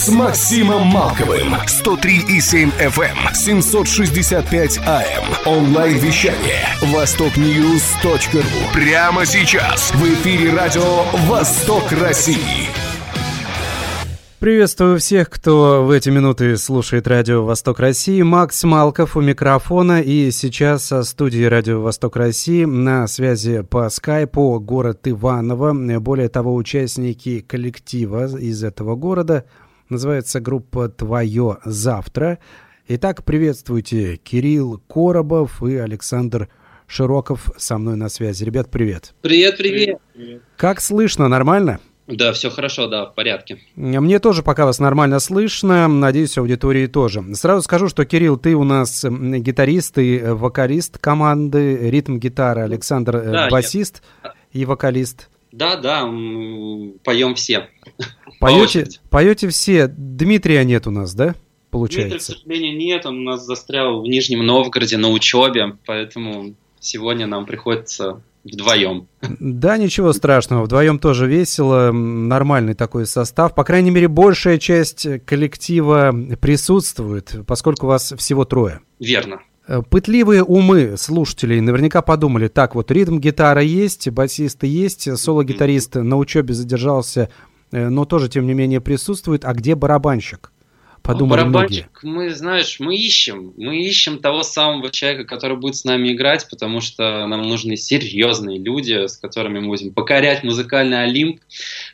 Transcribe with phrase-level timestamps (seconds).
[0.00, 1.52] с Максимом Малковым.
[1.66, 5.24] 103,7 FM, 765 AM.
[5.44, 6.64] Онлайн-вещание.
[6.80, 8.40] Востокньюз.ру.
[8.72, 9.92] Прямо сейчас.
[9.92, 12.70] В эфире радио «Восток России».
[14.38, 18.22] Приветствую всех, кто в эти минуты слушает радио «Восток России».
[18.22, 20.00] Макс Малков у микрофона.
[20.00, 25.74] И сейчас со студии радио «Восток России» на связи по скайпу город Иваново.
[26.00, 29.44] Более того, участники коллектива из этого города–
[29.90, 32.38] Называется группа «Твое завтра».
[32.86, 36.48] Итак, приветствуйте Кирилл Коробов и Александр
[36.86, 38.44] Широков со мной на связи.
[38.44, 39.14] Ребят, привет.
[39.20, 39.98] Привет, привет.
[40.56, 41.26] Как слышно?
[41.26, 41.80] Нормально?
[42.06, 43.58] Да, все хорошо, да, в порядке.
[43.74, 47.24] Мне тоже пока вас нормально слышно, надеюсь, аудитории тоже.
[47.34, 53.32] Сразу скажу, что, Кирилл, ты у нас гитарист и вокалист команды «Ритм гитара», Александр э,
[53.32, 54.34] да, басист я...
[54.52, 55.28] и вокалист.
[55.52, 56.02] Да, да,
[57.04, 57.68] поем все.
[58.38, 59.88] Поете, поете все.
[59.88, 61.34] Дмитрия нет у нас, да?
[61.70, 62.08] Получается.
[62.10, 63.06] Дмитрия, к сожалению, нет.
[63.06, 69.06] Он у нас застрял в Нижнем Новгороде на учебе, поэтому сегодня нам приходится вдвоем.
[69.20, 70.64] Да, ничего страшного.
[70.64, 71.92] Вдвоем тоже весело.
[71.92, 73.54] Нормальный такой состав.
[73.54, 78.80] По крайней мере, большая часть коллектива присутствует, поскольку вас всего трое.
[78.98, 79.40] Верно.
[79.70, 86.16] Э, пытливые умы слушателей наверняка подумали, так вот, ритм гитара есть, басисты есть, соло-гитарист на
[86.18, 87.30] учебе задержался
[87.72, 89.44] Э, но тоже, тем не менее, присутствует.
[89.44, 90.52] А где барабанщик?
[91.02, 92.28] Подумали барабанщик, многие.
[92.28, 93.54] мы, знаешь, мы ищем.
[93.56, 98.58] Мы ищем того самого человека, который будет с нами играть, потому что нам нужны серьезные
[98.58, 101.40] люди, с которыми мы будем покорять музыкальный Олимп.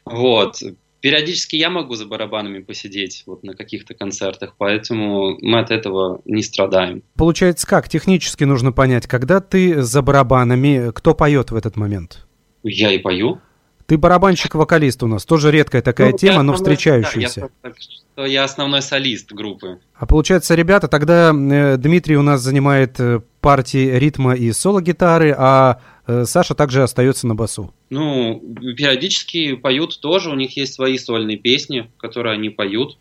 [0.04, 0.60] Вот.
[1.06, 6.42] Периодически я могу за барабанами посидеть вот на каких-то концертах, поэтому мы от этого не
[6.42, 7.04] страдаем.
[7.14, 7.88] Получается как?
[7.88, 12.26] Технически нужно понять, когда ты за барабанами, кто поет в этот момент?
[12.64, 13.40] Я и пою.
[13.86, 17.50] Ты барабанщик-вокалист у нас, тоже редкая такая ну, тема, но встречающаяся.
[17.62, 19.78] Да, я, я основной солист группы.
[19.94, 25.80] А получается, ребята, тогда э, Дмитрий у нас занимает э, партии ритма и соло-гитары, а
[26.06, 27.72] Саша также остается на басу.
[27.90, 28.40] Ну,
[28.76, 32.98] периодически поют тоже, у них есть свои сольные песни, которые они поют,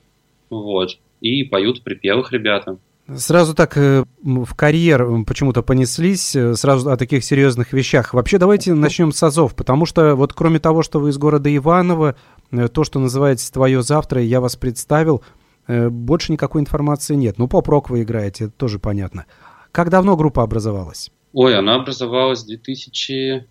[0.49, 2.77] вот, и поют в припевах ребята.
[3.13, 8.15] Сразу так э, в карьер почему-то понеслись, э, сразу о таких серьезных вещах.
[8.15, 12.15] Вообще давайте начнем с АЗОВ, потому что вот кроме того, что вы из города Иваново,
[12.49, 15.23] э, то, что называется «Твое завтра», я вас представил,
[15.67, 17.39] больше никакой информации нет.
[17.39, 19.25] Ну, поп-рок вы играете, это тоже понятно.
[19.71, 21.11] Как давно группа образовалась?
[21.35, 23.45] Ой, она образовалась в 2000...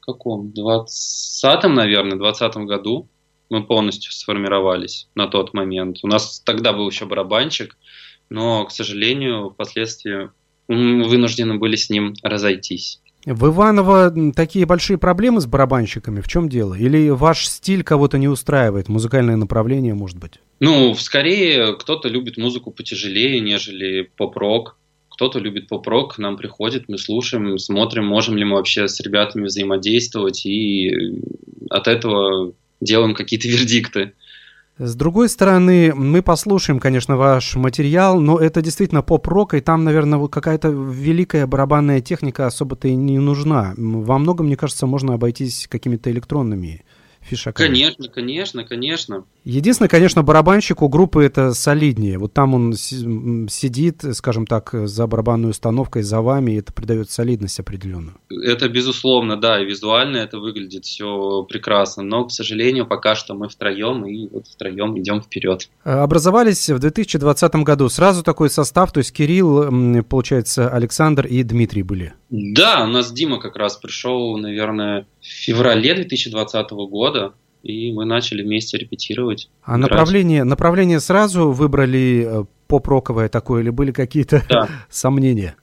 [0.00, 0.54] каком?
[0.56, 3.08] 20-м, наверное, 20 году.
[3.50, 5.98] Мы полностью сформировались на тот момент.
[6.02, 7.76] У нас тогда был еще барабанщик,
[8.30, 10.30] но, к сожалению, впоследствии
[10.66, 13.02] вынуждены были с ним разойтись.
[13.26, 16.22] В Иваново такие большие проблемы с барабанщиками?
[16.22, 16.72] В чем дело?
[16.72, 18.88] Или ваш стиль кого-то не устраивает?
[18.88, 20.40] Музыкальное направление, может быть?
[20.58, 24.78] Ну, скорее, кто-то любит музыку потяжелее, нежели поп-рок.
[25.16, 30.44] Кто-то любит поп-рок, нам приходит, мы слушаем, смотрим, можем ли мы вообще с ребятами взаимодействовать,
[30.44, 30.92] и
[31.70, 34.12] от этого делаем какие-то вердикты.
[34.76, 40.28] С другой стороны, мы послушаем, конечно, ваш материал, но это действительно поп-рок, и там, наверное,
[40.28, 43.72] какая-то великая барабанная техника особо-то и не нужна.
[43.78, 46.84] Во многом, мне кажется, можно обойтись какими-то электронными
[47.26, 47.66] фишаками.
[47.66, 49.24] Конечно, конечно, конечно.
[49.44, 52.18] Единственное, конечно, барабанщик у группы это солиднее.
[52.18, 57.60] Вот там он сидит, скажем так, за барабанной установкой, за вами, и это придает солидность
[57.60, 58.16] определенную.
[58.30, 63.48] Это безусловно, да, и визуально это выглядит все прекрасно, но, к сожалению, пока что мы
[63.48, 65.68] втроем, и вот втроем идем вперед.
[65.84, 67.88] А, образовались в 2020 году.
[67.88, 72.14] Сразу такой состав, то есть Кирилл, получается, Александр и Дмитрий были.
[72.30, 78.42] Да, у нас Дима как раз пришел, наверное, в феврале 2020 года, и мы начали
[78.42, 79.50] вместе репетировать.
[79.62, 84.68] А направление, направление сразу выбрали э, поп-роковое такое, или были какие-то да.
[84.90, 85.56] сомнения?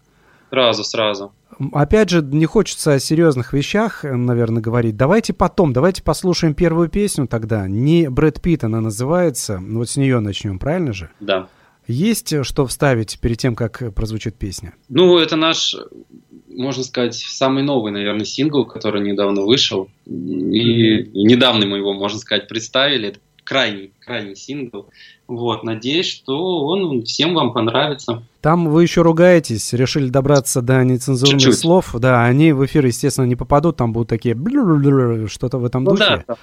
[0.50, 1.33] Сразу, сразу.
[1.71, 4.98] Опять же, не хочется о серьезных вещах, наверное, говорить.
[4.98, 7.68] Давайте потом, давайте послушаем первую песню тогда.
[7.68, 9.59] Не Брэд Питт она называется.
[9.62, 11.09] Вот с нее начнем, правильно же?
[11.19, 11.48] Да.
[11.88, 14.74] Есть э, что вставить перед тем, как прозвучит песня?
[14.89, 15.75] Ну, это наш
[16.56, 19.89] можно сказать, самый новый, наверное, сингл, который недавно вышел.
[20.06, 23.09] И недавно мы его, можно сказать, представили.
[23.09, 24.89] Это крайний, крайний сингл.
[25.27, 28.23] Вот, надеюсь, что он всем вам понравится.
[28.41, 31.59] Там вы еще ругаетесь, решили добраться до нецензурных Чуть-чуть.
[31.59, 31.95] слов.
[31.97, 34.35] Да, они в эфир, естественно, не попадут, там будут такие
[35.27, 36.25] что-то в этом ну, духе.
[36.27, 36.35] Да,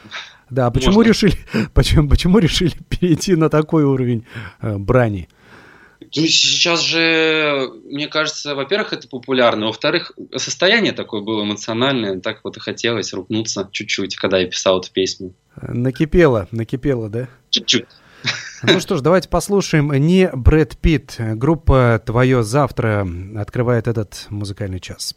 [0.48, 1.34] да а почему решили,
[1.74, 4.24] почему, почему решили перейти на такой уровень
[4.62, 5.28] э, брани?
[6.00, 12.56] Ну, сейчас же, мне кажется, во-первых, это популярно, во-вторых, состояние такое было эмоциональное, так вот
[12.56, 15.34] и хотелось рупнуться чуть-чуть, когда я писал эту песню.
[15.60, 17.28] Накипело, накипело, да?
[17.50, 17.86] Чуть-чуть.
[18.62, 21.16] Ну что ж, давайте послушаем не Брэд Питт.
[21.18, 25.14] Группа «Твое завтра» открывает этот музыкальный час.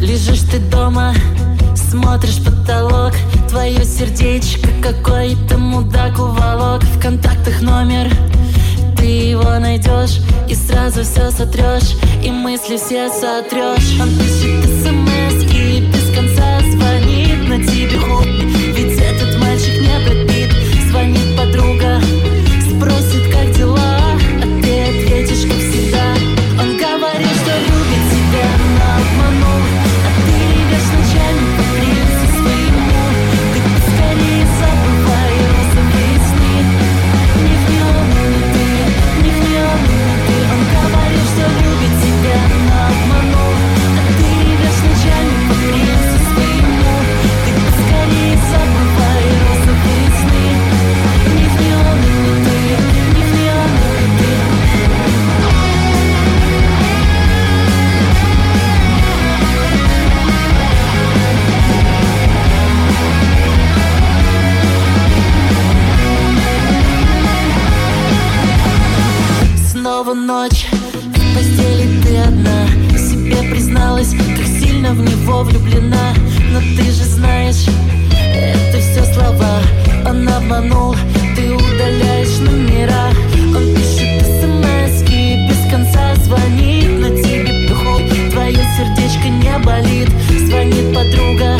[0.00, 1.14] Лежишь ты дома,
[1.74, 3.12] смотришь потолок.
[3.48, 6.82] Твое сердечко какой-то мудак уволок.
[6.82, 8.10] В контактах номер
[8.98, 15.80] ты его найдешь И сразу все сотрешь И мысли все сотрешь Он пишет смс и
[15.80, 17.98] без конца звонит на тебе
[18.74, 20.50] Ведь этот мальчик не Брэд
[20.90, 21.17] Звонит
[77.58, 77.78] знаешь,
[78.34, 79.60] это все слова.
[80.06, 80.94] Он обманул,
[81.36, 83.10] ты удаляешь номера
[83.54, 86.88] Он пишет смс без конца звонит.
[86.88, 90.08] Но тебе похуй, твое сердечко не болит.
[90.46, 91.58] Звонит подруга,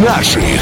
[0.00, 0.60] наших.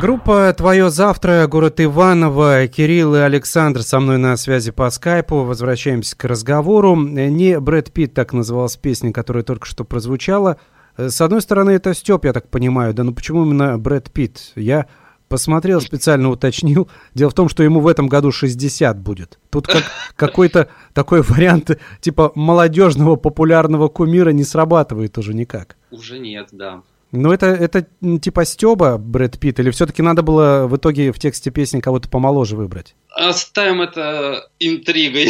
[0.00, 5.44] Группа «Твое завтра», город Иваново, Кирилл и Александр со мной на связи по скайпу.
[5.44, 6.96] Возвращаемся к разговору.
[6.96, 10.58] Не Брэд Питт так называлась песня, которая только что прозвучала.
[10.96, 14.52] С одной стороны, это Степ, я так понимаю, да но почему именно Брэд Питт?
[14.56, 14.86] Я
[15.28, 16.88] посмотрел, специально уточнил.
[17.14, 19.38] Дело в том, что ему в этом году 60 будет.
[19.50, 19.84] Тут как,
[20.16, 25.76] какой-то такой вариант типа молодежного популярного кумира не срабатывает уже никак.
[25.90, 26.82] Уже нет, да.
[27.16, 27.86] Ну, это, это
[28.18, 32.56] типа Стеба Брэд Питт, или все-таки надо было в итоге в тексте песни кого-то помоложе
[32.56, 32.96] выбрать?
[33.08, 35.28] Оставим это интригой.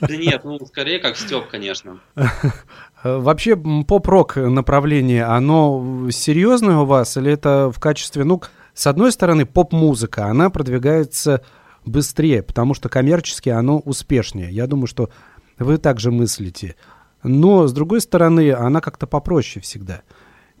[0.00, 2.00] Да нет, ну скорее как Степ, конечно.
[3.04, 8.40] Вообще поп-рок направление, оно серьезное у вас или это в качестве, ну,
[8.72, 11.44] с одной стороны, поп-музыка, она продвигается
[11.84, 14.50] быстрее, потому что коммерчески оно успешнее.
[14.50, 15.10] Я думаю, что
[15.58, 16.76] вы также мыслите.
[17.22, 20.02] Но, с другой стороны, она как-то попроще всегда.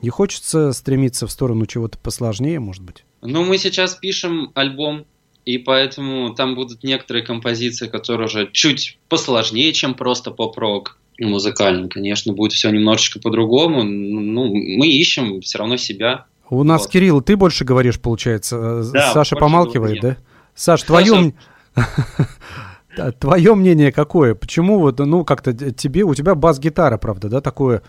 [0.02, 3.04] Не хочется стремиться в сторону чего-то посложнее, может быть?
[3.22, 5.06] Ну, мы сейчас пишем альбом,
[5.44, 11.88] и поэтому там будут некоторые композиции, которые уже чуть посложнее, чем просто поп-рок музыкальный.
[11.88, 13.82] Конечно, будет все немножечко по-другому.
[13.82, 16.26] Ну, мы ищем все равно себя.
[16.50, 16.90] У нас, Вот.
[16.90, 18.82] Кирилл, ты больше говоришь, получается.
[18.92, 20.16] Да, Саша помалкивает, да?
[20.54, 21.34] Саш, твое,
[23.18, 24.34] Твое мнение какое?
[24.34, 27.82] Почему вот, ну, как-то тебе, у тебя бас-гитара, правда, да, такое,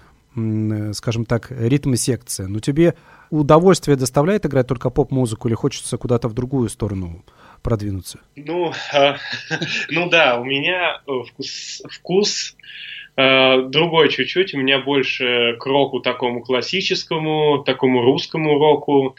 [0.94, 2.48] скажем так, ритм-секция.
[2.48, 2.94] Но тебе
[3.30, 7.24] удовольствие доставляет играть только поп-музыку или хочется куда-то в другую сторону
[7.62, 8.20] продвинуться?
[8.36, 9.16] Ну, э,
[9.90, 12.56] ну да, у меня э, вкус, вкус
[13.16, 14.54] э, другой чуть-чуть.
[14.54, 19.16] У меня больше к року такому классическому, такому русскому року.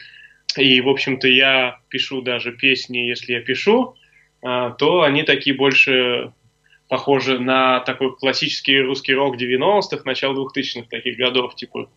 [0.57, 3.95] И, в общем-то, я пишу даже песни, если я пишу,
[4.41, 6.31] э, то они такие больше
[6.89, 11.89] похожи на такой классический русский рок 90-х, начала 2000-х таких годов, типа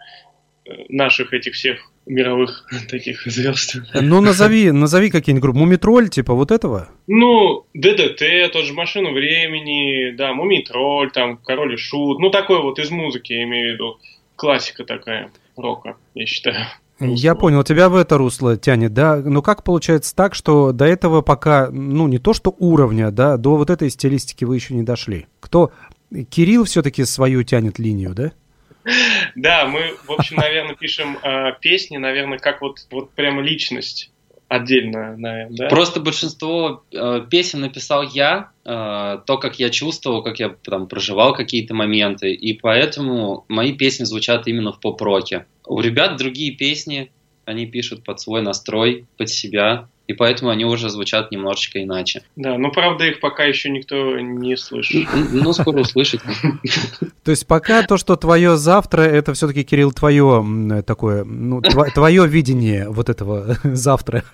[0.67, 3.77] э, наших этих всех мировых таких звезд.
[3.95, 5.59] Ну, назови, назови какие-нибудь группы.
[5.59, 6.89] Мумитроль, типа вот этого?
[7.07, 12.21] Ну, ДДТ, тот же Машину времени, да, Мумитроль, там, Король и Шут.
[12.21, 13.99] Ну, такой вот из музыки, я имею в виду.
[14.37, 16.67] Классика такая, рока, я считаю.
[17.01, 19.17] Я понял, тебя в это русло тянет, да?
[19.17, 23.57] Но как получается так, что до этого пока, ну, не то что уровня, да, до
[23.57, 25.27] вот этой стилистики вы еще не дошли?
[25.41, 25.73] Кто?
[26.31, 28.33] Кирилл все-таки свою тянет линию, да?
[29.35, 34.12] Да, мы, в общем, наверное, пишем э, песни, наверное, как вот, вот прямо личность
[34.53, 35.69] отдельно, наверное, да?
[35.69, 41.35] Просто большинство э, песен написал я, э, то, как я чувствовал, как я там проживал
[41.35, 45.47] какие-то моменты, и поэтому мои песни звучат именно в поп-роке.
[45.67, 47.11] У ребят другие песни,
[47.47, 52.23] они пишут под свой настрой, под себя, и поэтому они уже звучат немножечко иначе.
[52.37, 55.09] Да, но правда их пока еще никто не слышит.
[55.33, 56.21] Ну, скоро услышит.
[57.25, 62.89] То есть пока то, что твое завтра, это все-таки, Кирилл, твое такое, ну, твое видение
[62.89, 64.25] вот этого завтра.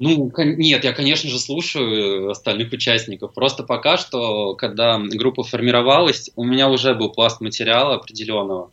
[0.00, 3.32] Ну, нет, я, конечно же, слушаю остальных участников.
[3.32, 8.72] Просто пока что, когда группа формировалась, у меня уже был пласт материала определенного,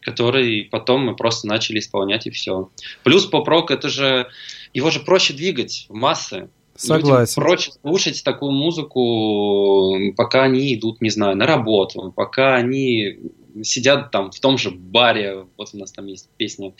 [0.00, 2.68] который потом мы просто начали исполнять и все.
[3.02, 4.28] Плюс поп-рок это же
[4.72, 6.48] его же проще двигать в массы.
[6.74, 7.42] Согласен.
[7.42, 13.18] Людям проще слушать такую музыку, пока они идут, не знаю, на работу, пока они
[13.62, 16.72] сидят там в том же баре, вот у нас там есть песня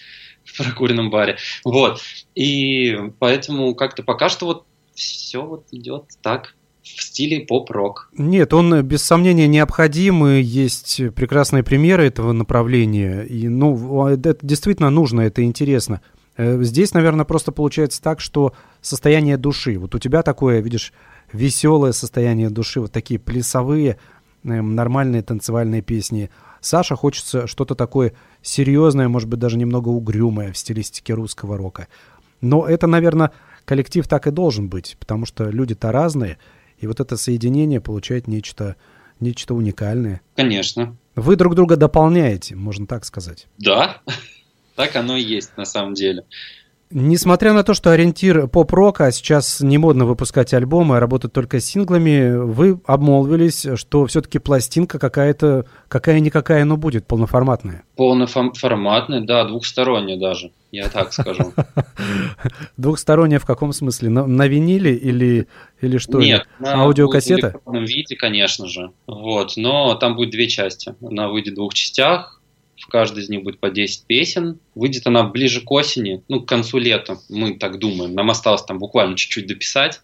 [0.44, 2.00] в прокуренном баре, вот,
[2.34, 8.08] и поэтому как-то пока что вот все вот идет так, в стиле поп-рок.
[8.16, 14.88] Нет, он без сомнения необходим, и есть прекрасные примеры этого направления, и, ну, это действительно
[14.88, 16.00] нужно, это интересно.
[16.42, 19.78] Э, здесь, наверное, просто получается так, что состояние души.
[19.78, 20.92] Вот у тебя такое, видишь,
[21.32, 23.98] веселое состояние души, вот такие плясовые,
[24.44, 26.30] эм, нормальные танцевальные песни.
[26.60, 31.86] Саша хочется что-то такое серьезное, может быть, даже немного угрюмое в стилистике русского рока.
[32.40, 33.30] Но это, наверное,
[33.64, 36.38] коллектив так и должен быть, потому что люди-то разные,
[36.78, 38.74] и вот это соединение получает нечто,
[39.20, 40.20] нечто уникальное.
[40.34, 40.96] Конечно.
[41.14, 43.46] Вы друг друга дополняете, можно так сказать.
[43.58, 43.98] Да.
[44.74, 46.24] Так оно и есть на самом деле.
[46.94, 51.58] Несмотря на то, что ориентир поп-рока, а сейчас не модно выпускать альбомы, а работать только
[51.58, 57.84] с синглами, вы обмолвились, что все-таки пластинка какая-то, какая-никакая, но будет полноформатная.
[57.96, 61.54] Полноформатная, да, двухсторонняя даже, я так скажу.
[62.76, 64.10] Двухсторонняя в каком смысле?
[64.10, 65.48] На, на виниле или,
[65.80, 66.18] или что?
[66.18, 67.54] Нет, на аудиокассета?
[67.64, 68.92] В виде, конечно же.
[69.06, 70.94] Вот, но там будет две части.
[71.00, 72.41] Она выйдет в двух частях
[72.82, 74.58] в каждой из них будет по 10 песен.
[74.74, 78.12] Выйдет она ближе к осени, ну, к концу лета, мы так думаем.
[78.12, 80.00] Нам осталось там буквально чуть-чуть дописать.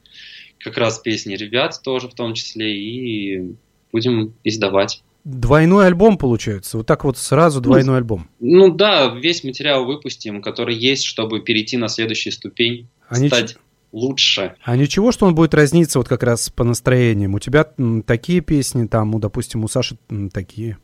[0.60, 3.56] Как раз песни ребят тоже в том числе, и
[3.92, 5.02] будем издавать.
[5.24, 6.76] Двойной альбом получается?
[6.78, 8.28] Вот так вот сразу двойной ну, альбом?
[8.38, 13.56] Ну да, весь материал выпустим, который есть, чтобы перейти на следующую ступень, а стать нич...
[13.90, 14.54] лучше.
[14.62, 17.34] А ничего, что он будет разниться вот как раз по настроениям?
[17.34, 17.66] У тебя
[18.06, 19.98] такие песни, там, у, допустим, у Саши
[20.32, 20.78] такие?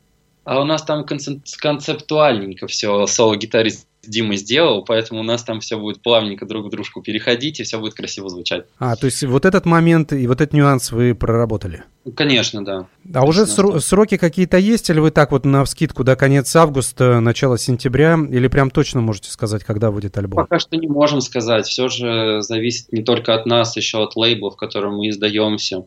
[0.45, 6.03] А у нас там концептуальненько все соло-гитарист Дима сделал, поэтому у нас там все будет
[6.03, 8.65] плавненько друг в дружку переходить, и все будет красиво звучать.
[8.79, 11.85] А, то есть вот этот момент и вот этот нюанс вы проработали?
[12.15, 12.87] Конечно, да.
[13.13, 16.55] А Конечно, уже сро- сроки какие-то есть, или вы так вот на вскидку до конец
[16.55, 20.45] августа, начало сентября, или прям точно можете сказать, когда выйдет альбом?
[20.45, 24.55] Пока что не можем сказать, все же зависит не только от нас, еще от лейблов,
[24.55, 25.85] в котором мы издаемся.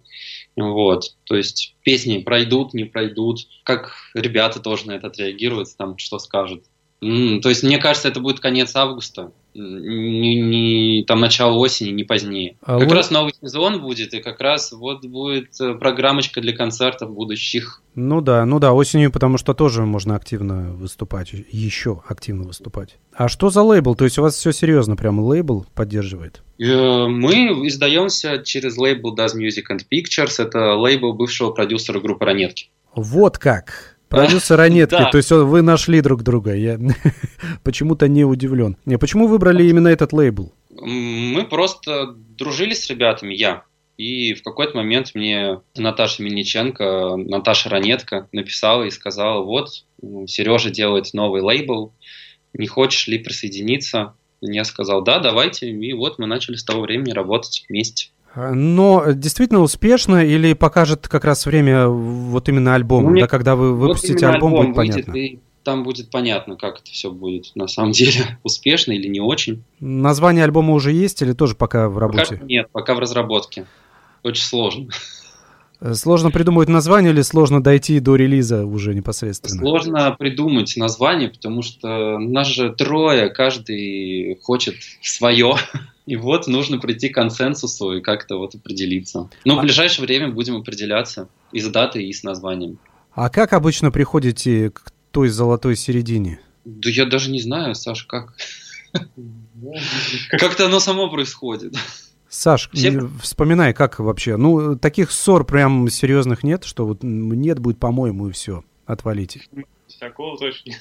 [0.57, 6.17] Вот, то есть песни пройдут, не пройдут, как ребята тоже на это отреагируют, там что
[6.17, 6.65] скажут.
[7.01, 12.03] Mm, то есть мне кажется, это будет конец августа, не, не там начало осени, не
[12.03, 12.57] позднее.
[12.61, 12.95] А как вот...
[12.95, 17.81] раз новый сезон будет, и как раз вот будет э, программочка для концертов будущих.
[17.95, 22.97] Ну да, ну да, осенью, потому что тоже можно активно выступать, еще активно выступать.
[23.13, 23.95] А что за лейбл?
[23.95, 26.41] То есть у вас все серьезно, прям лейбл поддерживает?
[26.59, 30.43] Э, мы издаемся через лейбл Does Music and Pictures.
[30.43, 32.69] Это лейбл бывшего продюсера группы Ранетки.
[32.95, 33.96] Вот как.
[34.09, 35.09] Продюсер Ранетки, да.
[35.09, 36.53] то есть вы нашли друг друга.
[36.55, 36.79] Я
[37.63, 38.77] почему-то не удивлен.
[38.99, 40.53] Почему выбрали именно этот лейбл?
[40.69, 43.63] Мы просто дружили с ребятами, я
[43.97, 49.69] И в какой-то момент мне Наташа Мельниченко, Наташа Ранетка написала и сказала, вот,
[50.27, 51.93] Сережа делает новый лейбл,
[52.53, 54.15] не хочешь ли присоединиться?
[54.41, 55.69] Я сказал, да, давайте.
[55.69, 58.09] И вот мы начали с того времени работать вместе.
[58.37, 63.73] Но действительно успешно или покажет как раз время вот именно альбома, ну, да, когда вы
[63.73, 65.17] выпустите вот альбом, альбом, будет выйдет, понятно?
[65.17, 69.63] И там будет понятно, как это все будет на самом деле, успешно или не очень.
[69.79, 72.35] Название альбома уже есть или тоже пока в работе?
[72.35, 73.65] Пока, нет, пока в разработке.
[74.23, 74.89] Очень сложно.
[75.79, 79.59] Э, сложно придумать название или сложно дойти до релиза уже непосредственно?
[79.59, 85.55] Сложно придумать название, потому что нас же трое, каждый хочет свое.
[86.07, 89.29] И вот нужно прийти к консенсусу и как-то вот определиться.
[89.43, 92.79] Но в а ближайшее время будем определяться и с датой, и с названием.
[93.11, 96.39] А как обычно приходите к той золотой середине?
[96.63, 98.33] Да я даже не знаю, Саш, как.
[100.29, 101.75] Как-то оно само происходит.
[102.29, 103.09] Саш, Все...
[103.21, 104.37] вспоминай, как вообще.
[104.37, 108.63] Ну, таких ссор прям серьезных нет, что вот нет будет, по-моему, и все.
[108.85, 109.41] Отвалите.
[109.99, 110.73] Такого точно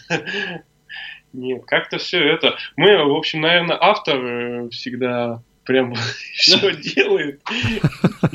[1.33, 1.65] нет.
[1.67, 2.57] Как-то все это.
[2.77, 5.95] Мы, в общем, наверное, автор э, всегда прям
[6.35, 7.41] все делает.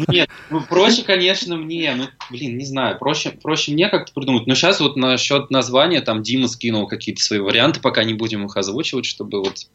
[0.08, 4.46] Нет, ну проще, конечно, мне, ну, блин, не знаю, проще, проще мне как-то придумать.
[4.46, 8.56] Но сейчас вот насчет названия, там Дима скинул какие-то свои варианты, пока не будем их
[8.56, 9.68] озвучивать, чтобы вот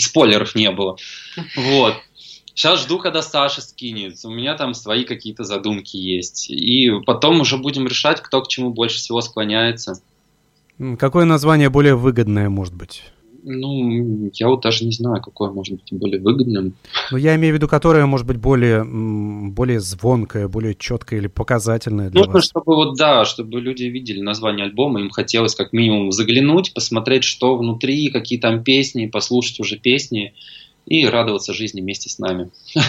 [0.00, 0.96] спойлеров не было.
[1.56, 1.96] Вот.
[2.54, 4.16] Сейчас жду, когда Саша скинет.
[4.24, 6.50] У меня там свои какие-то задумки есть.
[6.50, 10.02] И потом уже будем решать, кто к чему больше всего склоняется.
[10.98, 13.02] Какое название более выгодное может быть?
[13.44, 16.74] Ну, я вот даже не знаю, какое может быть более выгодным.
[17.10, 22.08] Ну, я имею в виду, которое может быть более, более звонкое, более четкое или показательное
[22.08, 22.44] для Нужно, вас.
[22.44, 27.56] чтобы вот, да, чтобы люди видели название альбома, им хотелось как минимум заглянуть, посмотреть, что
[27.56, 30.34] внутри, какие там песни, послушать уже песни
[30.86, 32.50] и радоваться жизни вместе с нами.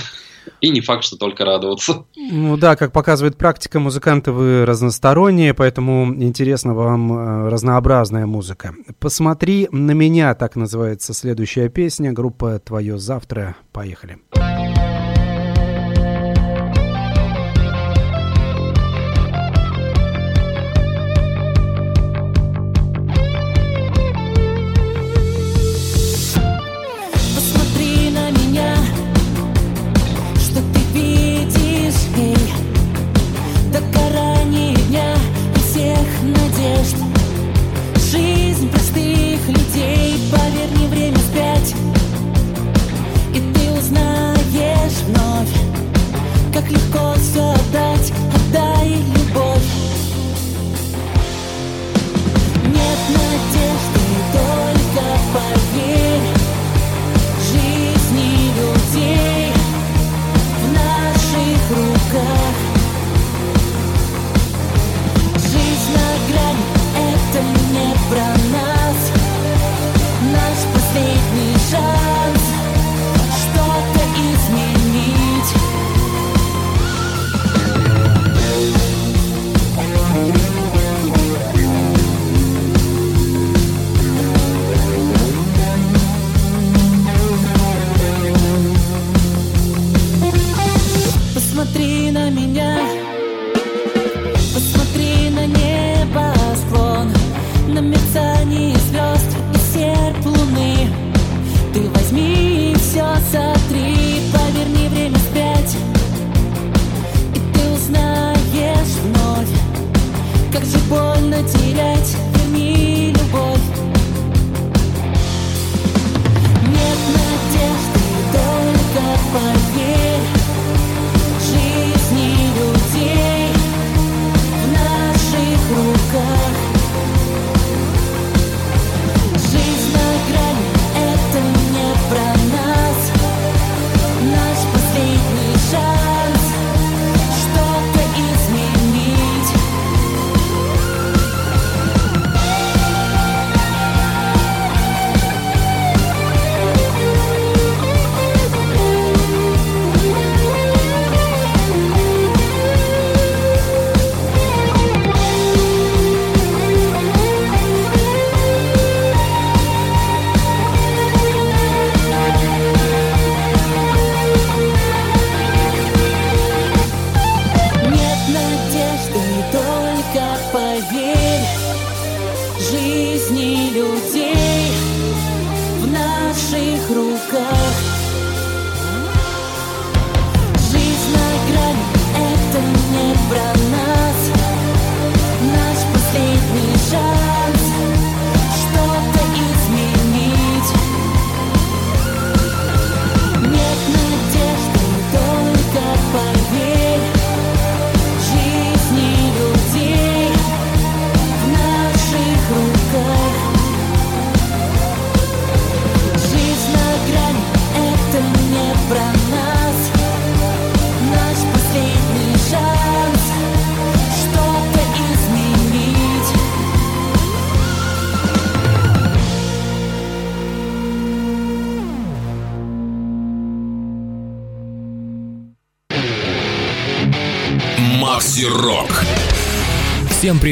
[0.62, 2.06] И не факт, что только радоваться.
[2.16, 8.74] Ну да, как показывает практика, музыканты вы разносторонние, поэтому интересна вам э, разнообразная музыка.
[9.00, 12.12] «Посмотри на меня» так называется следующая песня.
[12.12, 13.56] Группа «Твое завтра».
[13.72, 14.18] Поехали.
[14.32, 14.53] Поехали.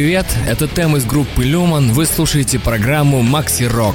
[0.02, 1.92] Привет, это Тем из группы Люман.
[1.92, 3.94] Вы слушаете программу Макси Рок.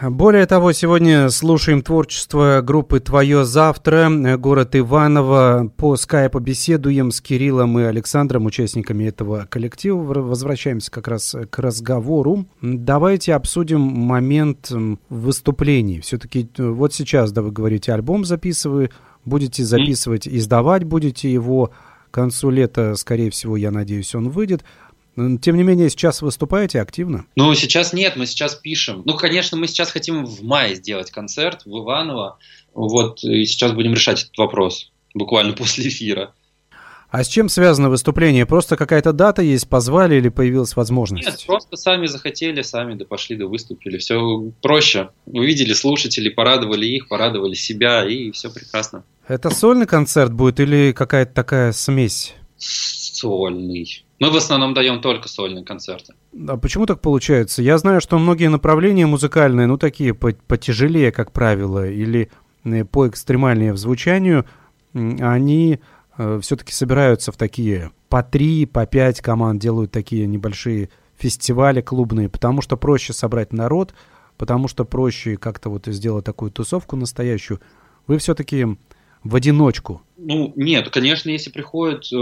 [0.00, 5.72] Более того, сегодня слушаем творчество группы «Твое завтра», город Иваново.
[5.76, 9.96] По скайпу беседуем с Кириллом и Александром, участниками этого коллектива.
[9.98, 12.46] Возвращаемся как раз к разговору.
[12.62, 14.70] Давайте обсудим момент
[15.08, 16.02] выступлений.
[16.02, 18.90] Все-таки э, вот сейчас, да, вы говорите, альбом записываю,
[19.24, 21.72] будете записывать, издавать будете его.
[22.12, 24.64] К концу лета, скорее всего, я надеюсь, он выйдет.
[25.16, 27.24] Тем не менее, сейчас выступаете активно?
[27.36, 29.02] Ну, сейчас нет, мы сейчас пишем.
[29.06, 32.38] Ну, конечно, мы сейчас хотим в мае сделать концерт в Иваново.
[32.74, 36.34] Вот, и сейчас будем решать этот вопрос, буквально после эфира.
[37.08, 38.44] А с чем связано выступление?
[38.44, 41.26] Просто какая-то дата есть, позвали или появилась возможность?
[41.26, 43.96] Нет, просто сами захотели, сами да пошли, да выступили.
[43.96, 45.10] Все проще.
[45.24, 49.04] Увидели слушателей, порадовали их, порадовали себя, и все прекрасно.
[49.28, 52.34] Это сольный концерт будет или какая-то такая смесь?
[52.58, 54.04] Сольный.
[54.18, 56.14] Мы в основном даем только сольные концерты.
[56.48, 57.62] А почему так получается?
[57.62, 62.30] Я знаю, что многие направления музыкальные, ну такие потяжелее, как правило, или
[62.64, 64.46] э, по экстремальнее в звучанию,
[64.94, 65.80] они
[66.16, 72.28] э, все-таки собираются в такие по три, по пять команд, делают такие небольшие фестивали клубные,
[72.28, 73.94] потому что проще собрать народ,
[74.36, 77.60] потому что проще как-то вот сделать такую тусовку настоящую.
[78.06, 78.66] Вы все-таки
[79.24, 80.02] в одиночку?
[80.16, 82.16] Ну, нет, конечно, если приходит э,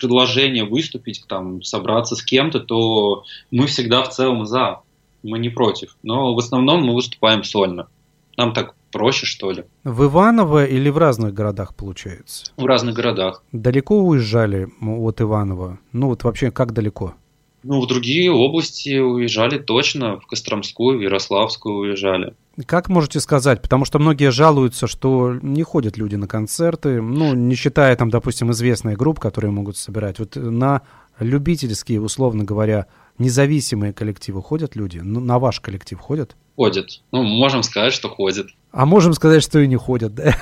[0.00, 4.80] предложение выступить, там, собраться с кем-то, то мы всегда в целом за,
[5.22, 5.96] мы не против.
[6.02, 7.88] Но в основном мы выступаем сольно.
[8.36, 9.64] Нам так проще, что ли.
[9.84, 12.52] В Иваново или в разных городах получается?
[12.56, 13.42] В разных городах.
[13.52, 15.78] Далеко уезжали от Иванова?
[15.92, 17.14] Ну вот вообще как далеко?
[17.62, 22.34] Ну, в другие области уезжали точно, в Костромскую, в Ярославскую уезжали.
[22.64, 23.60] Как можете сказать?
[23.60, 28.50] Потому что многие жалуются, что не ходят люди на концерты, ну, не считая там, допустим,
[28.52, 30.18] известные группы, которые могут собирать.
[30.18, 30.80] Вот на
[31.20, 32.86] любительские, условно говоря,
[33.18, 34.98] независимые коллективы ходят люди?
[34.98, 36.34] Ну, на ваш коллектив ходят?
[36.56, 37.02] Ходят.
[37.12, 38.46] Ну, можем сказать, что ходят.
[38.72, 40.34] А можем сказать, что и не ходят, да?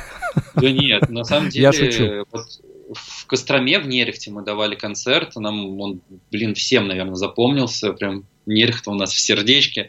[0.54, 1.62] Да нет, на самом деле...
[1.62, 2.26] Я шучу.
[2.30, 2.46] Вот
[2.92, 6.00] в Костроме, в Нерехте мы давали концерт, нам он,
[6.30, 9.88] блин, всем, наверное, запомнился, прям Нерехт у нас в сердечке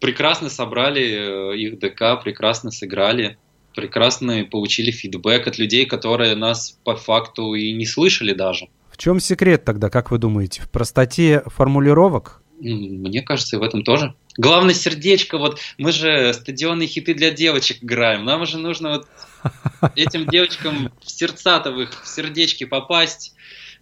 [0.00, 3.38] прекрасно собрали э, их ДК, прекрасно сыграли,
[3.74, 8.68] прекрасно получили фидбэк от людей, которые нас по факту и не слышали даже.
[8.90, 10.62] В чем секрет тогда, как вы думаете?
[10.62, 12.42] В простоте формулировок?
[12.60, 14.14] Мне кажется, и в этом тоже.
[14.36, 19.08] Главное сердечко, вот мы же стадионные хиты для девочек играем, нам же нужно вот
[19.96, 23.34] этим девочкам в сердца-то в их в сердечки попасть,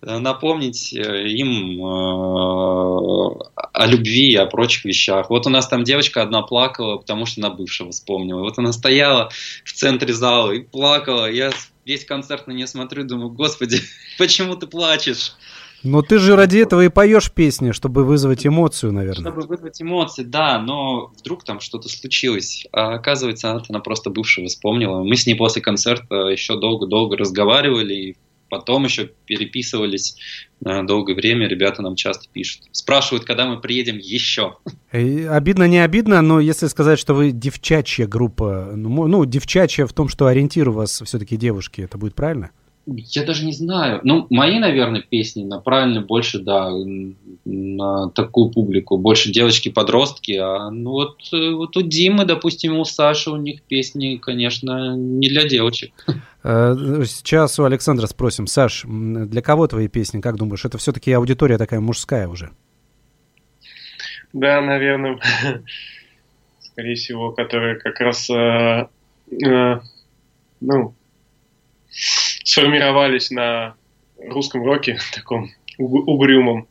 [0.03, 5.31] напомнить э, им э, о любви и о прочих вещах.
[5.31, 8.41] Вот у нас там девочка одна плакала, потому что на бывшего вспомнила.
[8.41, 9.31] Вот она стояла
[9.65, 11.31] в центре зала и плакала.
[11.31, 11.51] Я
[11.85, 13.81] весь концерт на нее смотрю, думаю, господи,
[14.19, 15.35] почему ты плачешь?
[15.85, 19.31] Но ты же ради этого и поешь песни, чтобы вызвать эмоцию, наверное.
[19.31, 22.67] Чтобы вызвать эмоции, да, но вдруг там что-то случилось.
[22.73, 25.05] А оказывается, она, она просто бывшего вспомнила.
[25.05, 28.17] Мы с ней после концерта еще долго-долго разговаривали, и
[28.49, 30.17] потом еще переписывались
[30.61, 32.63] на долгое время, ребята нам часто пишут.
[32.73, 34.57] Спрашивают, когда мы приедем еще.
[34.91, 40.09] Обидно, не обидно, но если сказать, что вы девчачья группа, ну, ну девчачья в том,
[40.09, 42.51] что ориентир у вас все-таки девушки, это будет правильно?
[42.91, 44.01] Я даже не знаю.
[44.03, 46.71] Ну, мои, наверное, песни направлены больше, да,
[47.45, 48.97] на такую публику.
[48.97, 50.33] Больше девочки-подростки.
[50.33, 55.29] А ну вот, э, вот у Димы, допустим, у Саши, у них песни, конечно, не
[55.29, 55.93] для девочек.
[56.43, 56.75] Э,
[57.05, 58.47] сейчас у Александра спросим.
[58.47, 60.65] Саш, для кого твои песни, как думаешь?
[60.65, 62.53] Это все-таки аудитория такая мужская уже?
[64.33, 65.19] Да, наверное.
[66.61, 68.87] Скорее всего, которая как раз э,
[69.45, 69.81] э,
[70.61, 70.95] ну,
[72.59, 73.75] сформировались на
[74.19, 76.67] русском роке, таком угрюмом.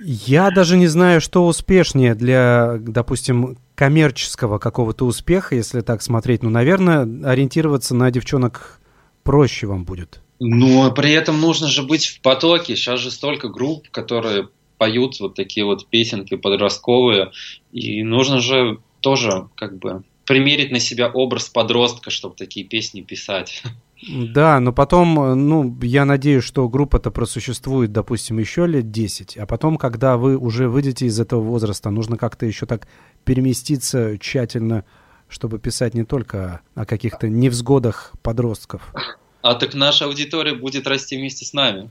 [0.00, 6.42] Я даже не знаю, что успешнее для, допустим, коммерческого какого-то успеха, если так смотреть.
[6.42, 8.80] Ну, наверное, ориентироваться на девчонок
[9.22, 10.20] проще вам будет.
[10.38, 12.76] Ну, а при этом нужно же быть в потоке.
[12.76, 17.30] Сейчас же столько групп, которые поют вот такие вот песенки подростковые.
[17.72, 23.62] И нужно же тоже как бы примерить на себя образ подростка, чтобы такие песни писать.
[24.02, 29.46] Да, но потом, э, ну, я надеюсь, что группа-то просуществует, допустим, еще лет 10, а
[29.46, 32.86] потом, когда вы уже выйдете из этого возраста, нужно как-то еще так
[33.24, 34.84] переместиться тщательно,
[35.28, 38.94] чтобы писать не только о каких-то невзгодах подростков.
[39.40, 41.90] А так наша аудитория будет расти вместе с нами.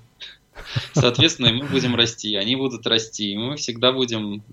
[0.94, 4.44] Соответственно, мы будем расти, они будут расти, и мы всегда будем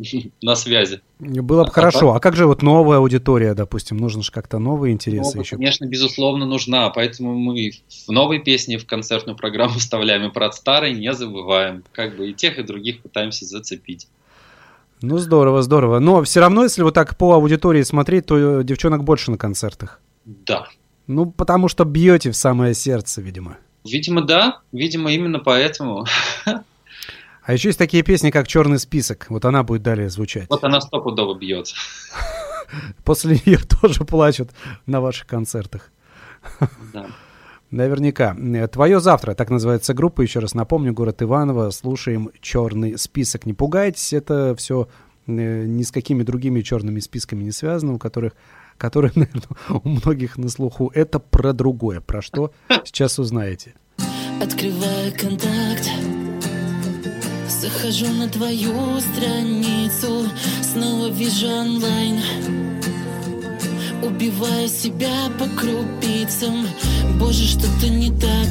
[0.40, 1.00] на связи.
[1.18, 2.14] Было бы а хорошо.
[2.14, 3.96] А как же вот новая аудитория, допустим?
[3.96, 5.56] Нужно же как-то новые интересы Новая, еще.
[5.56, 6.90] Конечно, безусловно, нужна.
[6.90, 7.72] Поэтому мы
[8.06, 11.84] в новой песне в концертную программу вставляем, и про старые не забываем.
[11.92, 14.08] Как бы и тех, и других пытаемся зацепить.
[15.00, 15.98] Ну, здорово, здорово.
[15.98, 20.00] Но все равно, если вот так по аудитории смотреть, то девчонок больше на концертах.
[20.24, 20.68] Да.
[21.08, 23.58] Ну, потому что бьете в самое сердце, видимо.
[23.84, 24.60] Видимо, да.
[24.72, 26.06] Видимо, именно поэтому.
[27.44, 29.26] А еще есть такие песни, как «Черный список».
[29.28, 30.46] Вот она будет далее звучать.
[30.48, 31.74] Вот она стопудово бьется.
[33.04, 34.50] После нее тоже плачут
[34.86, 35.90] на ваших концертах.
[36.92, 37.06] Да.
[37.72, 38.36] Наверняка.
[38.68, 41.70] Твое завтра, так называется группа, еще раз напомню, город Иваново.
[41.70, 43.46] Слушаем черный список.
[43.46, 44.88] Не пугайтесь, это все
[45.26, 48.34] ни с какими другими черными списками не связано, у которых
[48.78, 50.90] которые, наверное, у многих на слуху.
[50.94, 52.00] Это про другое.
[52.00, 52.52] Про что
[52.84, 53.74] сейчас узнаете.
[54.40, 55.88] Открываю контакт
[57.48, 60.28] Захожу на твою страницу
[60.62, 62.20] Снова вижу онлайн
[64.02, 66.66] Убиваю себя по крупицам
[67.20, 68.48] Боже, что-то не так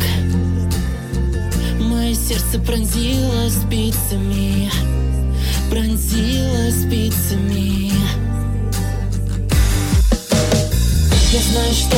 [1.80, 5.01] Мое сердце пронзило спицами
[5.72, 7.94] Пронзило спицами.
[11.32, 11.98] Я знаю, что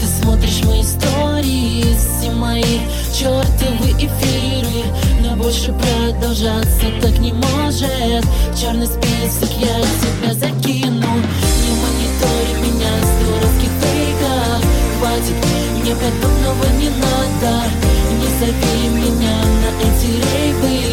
[0.00, 2.80] ты смотришь мои истории Все мои
[3.16, 4.86] чертовы эфиры
[5.20, 8.24] Но больше продолжаться так не может.
[8.60, 10.82] Черный список я тебя закину.
[10.82, 14.66] Не монитори меня с дурацких фейков
[14.98, 15.36] Хватит,
[15.80, 17.70] мне подобного не надо.
[18.18, 20.91] Не зови меня на эти рейвы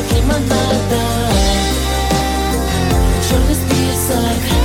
[0.00, 1.02] пузырьки от лимонада
[3.28, 4.59] Черный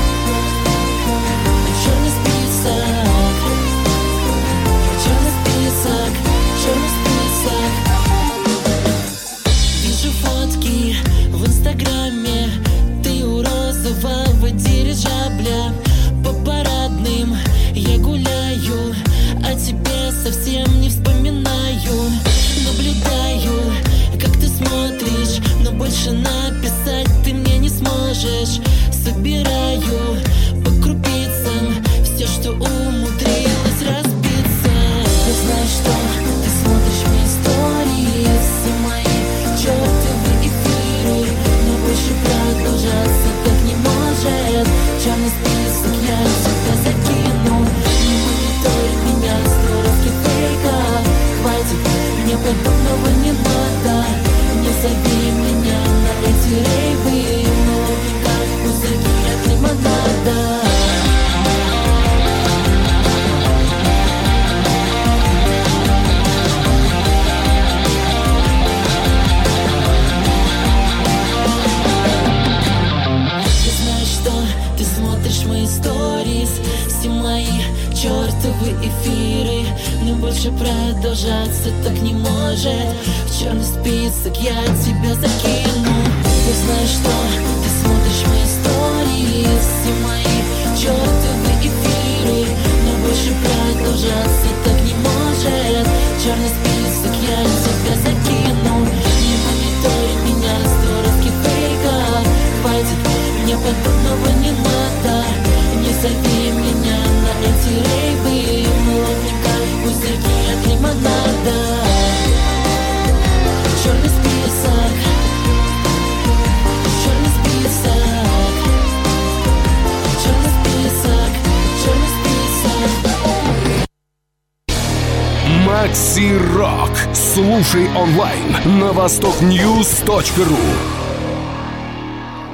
[129.05, 130.57] востокньюз.ру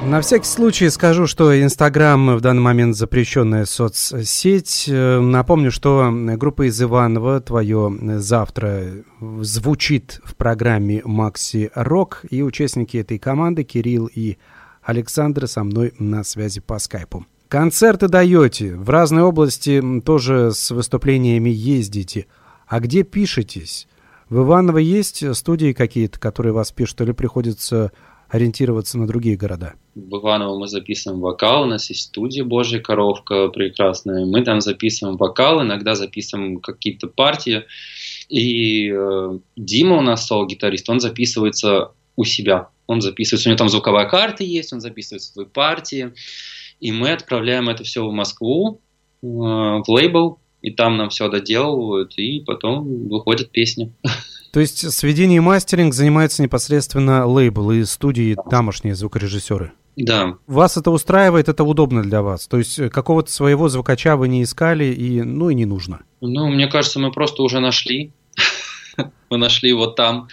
[0.04, 4.84] на всякий случай скажу, что Инстаграм в данный момент запрещенная соцсеть.
[4.86, 8.82] Э, напомню, что группа из Иванова «Твое завтра»
[9.40, 14.36] звучит в программе «Макси Рок», и участники этой команды Кирилл и
[14.82, 17.24] Александр со мной на связи по скайпу.
[17.48, 22.26] Концерты даете, в разные области тоже с выступлениями ездите.
[22.66, 23.88] А где пишетесь?
[24.32, 27.92] В Иваново есть студии какие-то, которые вас пишут, или приходится
[28.30, 29.74] ориентироваться на другие города?
[29.94, 35.18] В Иваново мы записываем вокал, у нас есть студия «Божья коровка» прекрасная, мы там записываем
[35.18, 37.64] вокал, иногда записываем какие-то партии,
[38.30, 43.68] и э, Дима у нас сол-гитарист, он записывается у себя, он записывается, у него там
[43.68, 46.14] звуковая карта есть, он записывает свои партии,
[46.80, 48.80] и мы отправляем это все в Москву,
[49.22, 53.92] э, в лейбл, и там нам все доделывают, и потом выходит песня.
[54.52, 59.72] То есть сведение и мастеринг занимается непосредственно лейбл и студии тамошние звукорежиссеры?
[59.96, 60.36] Да.
[60.46, 62.46] Вас это устраивает, это удобно для вас?
[62.46, 66.00] То есть какого-то своего звукача вы не искали, и, ну и не нужно?
[66.20, 68.12] Ну, мне кажется, мы просто уже нашли.
[69.30, 70.28] мы нашли его там.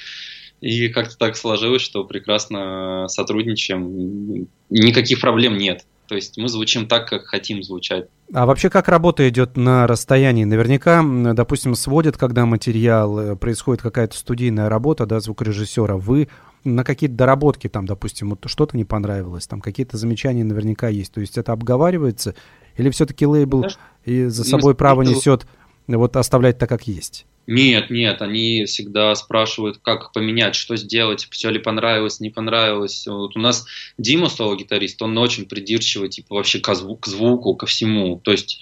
[0.62, 4.48] И как-то так сложилось, что прекрасно сотрудничаем.
[4.70, 5.86] Никаких проблем нет.
[6.10, 8.08] То есть мы звучим так, как хотим звучать.
[8.34, 10.44] А вообще как работа идет на расстоянии?
[10.44, 16.28] Наверняка, допустим, сводят, когда материал, э, происходит какая-то студийная работа, да, звукорежиссера, вы
[16.64, 21.14] на какие-то доработки там, допустим, вот что-то не понравилось, там какие-то замечания наверняка есть.
[21.14, 22.34] То есть это обговаривается?
[22.76, 23.68] Или все-таки лейбл
[24.04, 25.46] и за собой право несет
[25.88, 27.28] вот оставлять так, как есть?
[27.52, 33.08] Нет, нет, они всегда спрашивают, как поменять, что сделать, все ли понравилось, не понравилось.
[33.08, 33.66] Вот у нас
[33.98, 38.20] Дима, соло-гитарист, он очень придирчивый, типа вообще к, звуку, к звуку, ко всему.
[38.24, 38.62] То есть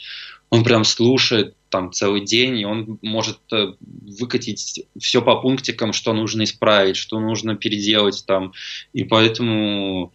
[0.50, 6.14] он прям слушает там целый день, и он может э, выкатить все по пунктикам, что
[6.14, 8.54] нужно исправить, что нужно переделать там.
[8.94, 10.14] И поэтому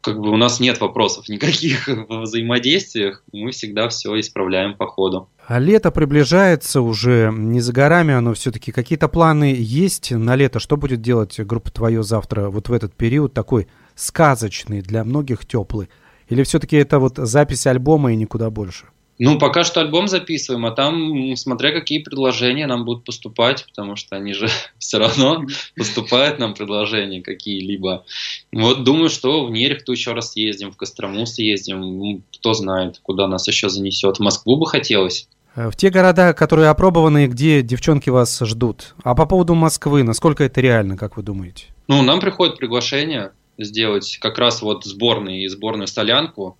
[0.00, 5.28] как бы у нас нет вопросов никаких в взаимодействиях, мы всегда все исправляем по ходу.
[5.48, 8.70] А лето приближается уже, не за горами оно все-таки.
[8.70, 10.60] Какие-то планы есть на лето?
[10.60, 15.88] Что будет делать группа «Твое завтра» вот в этот период такой сказочный, для многих теплый?
[16.28, 18.88] Или все-таки это вот запись альбома и никуда больше?
[19.18, 24.16] Ну, пока что альбом записываем, а там, смотря какие предложения нам будут поступать, потому что
[24.16, 28.04] они же все равно поступают нам предложения какие-либо.
[28.52, 33.48] Вот думаю, что в Нерехту еще раз съездим, в Кострому съездим, кто знает, куда нас
[33.48, 34.18] еще занесет.
[34.18, 35.26] В Москву бы хотелось.
[35.58, 38.94] Э, в те города, которые опробованы, где девчонки вас ждут.
[39.02, 41.66] А по поводу Москвы, насколько это реально, как вы думаете?
[41.88, 46.56] Ну, нам приходит приглашение сделать как раз вот сборный, сборную солянку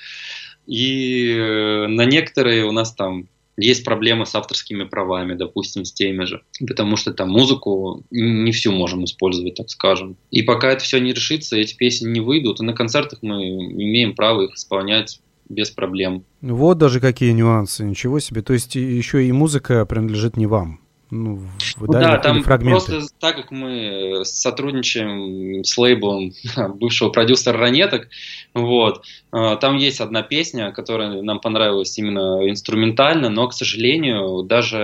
[0.65, 6.25] И э, на некоторые у нас там есть проблемы с авторскими правами, допустим, с теми
[6.25, 10.17] же, потому что там музыку не всю можем использовать, так скажем.
[10.31, 14.15] И пока это все не решится, эти песни не выйдут, и на концертах мы имеем
[14.15, 16.23] право их исполнять без проблем.
[16.41, 18.41] Вот даже какие нюансы, ничего себе.
[18.41, 20.82] То есть еще и музыка принадлежит не вам.
[21.09, 21.41] Ну,
[21.79, 22.85] ну да, там фрагменты.
[22.85, 26.33] просто так как мы сотрудничаем с лейблом
[26.75, 28.09] бывшего продюсера Ранеток,
[28.53, 34.77] вот, а, там есть одна песня, которая нам понравилась именно инструментально, но, к сожалению, даже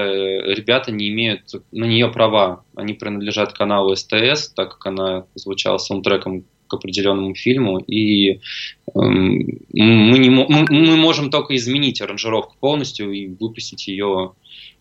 [0.56, 2.64] ребята не имеют на нее права.
[2.76, 8.40] Они принадлежат каналу СТС, так как она звучала саундтреком к определенному фильму, и э,
[8.94, 14.34] мы, не, мы, мы можем только изменить аранжировку полностью и выпустить ее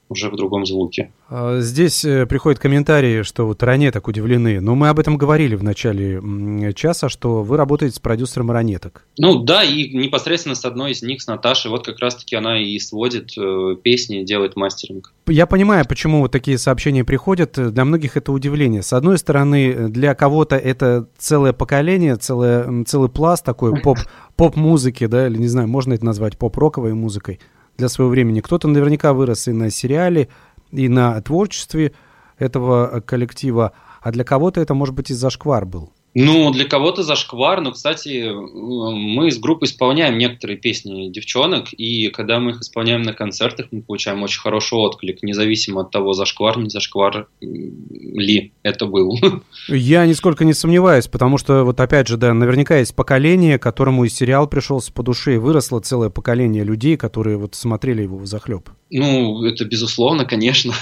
[0.09, 1.11] уже в другом звуке.
[1.29, 4.61] А, здесь э, приходят комментарии, что вот ранеток удивлены.
[4.61, 9.05] Но мы об этом говорили в начале часа, что вы работаете с продюсером ранеток.
[9.18, 12.79] Ну да, и непосредственно с одной из них, с Наташей, вот как раз-таки она и
[12.79, 15.12] сводит э, песни, делает мастеринг.
[15.27, 17.73] Я понимаю, почему вот такие сообщения приходят.
[17.73, 18.83] Для многих это удивление.
[18.83, 23.98] С одной стороны, для кого-то это целое поколение, целое, целый пласт такой поп,
[24.37, 27.40] поп-музыки, да, или не знаю, можно это назвать поп-роковой музыкой
[27.79, 28.40] для своего времени.
[28.40, 30.29] Кто-то наверняка вырос и на сериале,
[30.72, 31.92] и на творчестве
[32.37, 33.72] этого коллектива,
[34.02, 35.92] а для кого-то это, может быть, и зашквар был.
[36.21, 42.40] Ну, для кого-то зашквар, но, кстати, мы с группой исполняем некоторые песни девчонок, и когда
[42.40, 46.71] мы их исполняем на концертах, мы получаем очень хороший отклик, независимо от того, зашквар, не
[46.71, 49.16] зашквар ли это был.
[49.69, 54.08] Я нисколько не сомневаюсь, потому что, вот опять же, да, наверняка есть поколение, которому и
[54.08, 58.71] сериал пришелся по душе, и выросло целое поколение людей, которые вот смотрели его в захлеб.
[58.90, 60.75] Ну, это безусловно, конечно.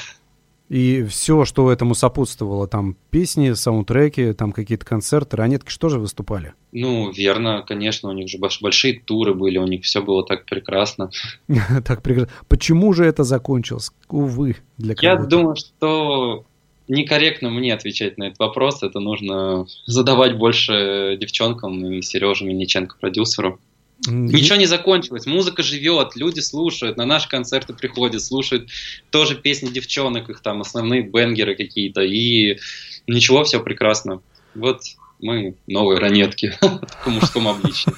[0.69, 6.55] И все, что этому сопутствовало, там песни, саундтреки, там какие-то концерты, ранетки что же выступали?
[6.73, 11.11] Ну, верно, конечно, у них же большие туры были, у них все было так прекрасно.
[11.85, 12.33] Так прекрасно.
[12.49, 13.91] Почему же это закончилось?
[14.09, 16.45] Увы, для Я думаю, что
[16.89, 18.83] некорректно мне отвечать на этот вопрос.
[18.83, 23.61] Это нужно задавать больше девчонкам и Сереже Мельниченко, продюсеру.
[24.07, 28.69] Ничего не закончилось, музыка живет, люди слушают, на наши концерты приходят, слушают
[29.11, 32.59] тоже песни девчонок, их там основные бенгеры какие-то, и
[33.07, 34.21] ничего, все прекрасно.
[34.55, 34.83] Вот
[35.19, 37.93] мы новые ранетки в мужском обличии.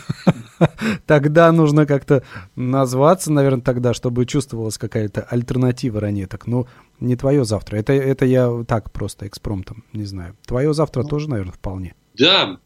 [1.06, 2.22] Тогда нужно как-то
[2.56, 6.46] назваться, наверное, тогда, чтобы чувствовалась какая-то альтернатива ранеток.
[6.46, 6.66] Но
[7.00, 7.76] не твое завтра.
[7.76, 10.36] Это, это я так просто экспромтом, не знаю.
[10.46, 11.94] Твое завтра ну, тоже, наверное, вполне.
[12.14, 12.58] Да,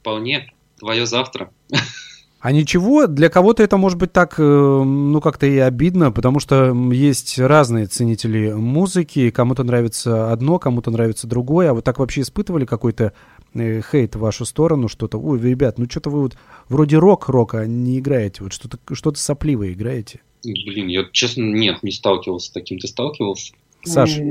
[0.00, 0.52] вполне.
[0.78, 1.50] Твое завтра.
[2.40, 6.72] А ничего, для кого-то это может быть так, э, ну, как-то и обидно, потому что
[6.92, 12.64] есть разные ценители музыки, кому-то нравится одно, кому-то нравится другое, а вы так вообще испытывали
[12.64, 13.12] какой-то
[13.54, 16.36] э, хейт в вашу сторону, что-то, ой, ребят, ну что-то вы вот
[16.68, 20.20] вроде рок-рока не играете, вот что-то что сопливое играете?
[20.44, 23.52] Блин, я, честно, нет, не сталкивался с таким, ты сталкивался?
[23.84, 24.22] Саша.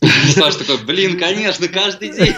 [0.00, 2.34] Саша такой, блин, конечно, каждый день.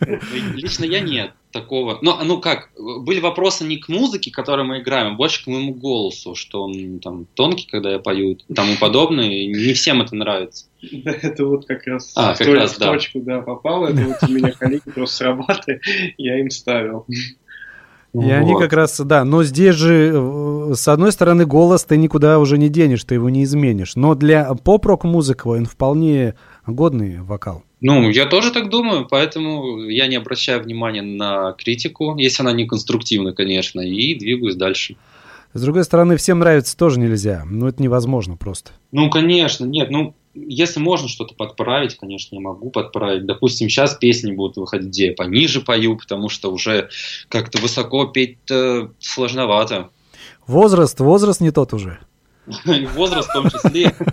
[0.54, 1.98] Лично я нет такого.
[2.00, 5.74] Но, ну как, были вопросы не к музыке, которую мы играем, а больше к моему
[5.74, 9.28] голосу, что он там тонкий, когда я пою, и тому подобное.
[9.28, 10.66] И не всем это нравится.
[10.80, 12.92] Да, это вот как раз, а, в, как раз в да.
[12.92, 13.88] точку да, попало.
[13.88, 15.80] Это вот у меня коллеги просто с работы,
[16.16, 17.04] я им ставил.
[18.12, 18.32] И вот.
[18.32, 22.58] они как раз, да, но здесь же, э, с одной стороны, голос ты никуда уже
[22.58, 23.94] не денешь, ты его не изменишь.
[23.94, 26.34] Но для поп-рок музыки он вполне
[26.66, 27.62] годный вокал.
[27.80, 32.66] Ну, я тоже так думаю, поэтому я не обращаю внимания на критику, если она не
[32.66, 34.96] конструктивна, конечно, и двигаюсь дальше.
[35.52, 37.42] С другой стороны, всем нравится тоже нельзя.
[37.44, 38.70] Ну, это невозможно просто.
[38.92, 39.90] Ну, конечно, нет.
[39.90, 43.26] Ну, если можно что-то подправить, конечно, я могу подправить.
[43.26, 46.88] Допустим, сейчас песни будут выходить, где я пониже пою, потому что уже
[47.28, 48.38] как-то высоко петь
[49.00, 49.90] сложновато.
[50.46, 51.98] Возраст, возраст не тот уже.
[52.94, 53.94] Возраст в том числе.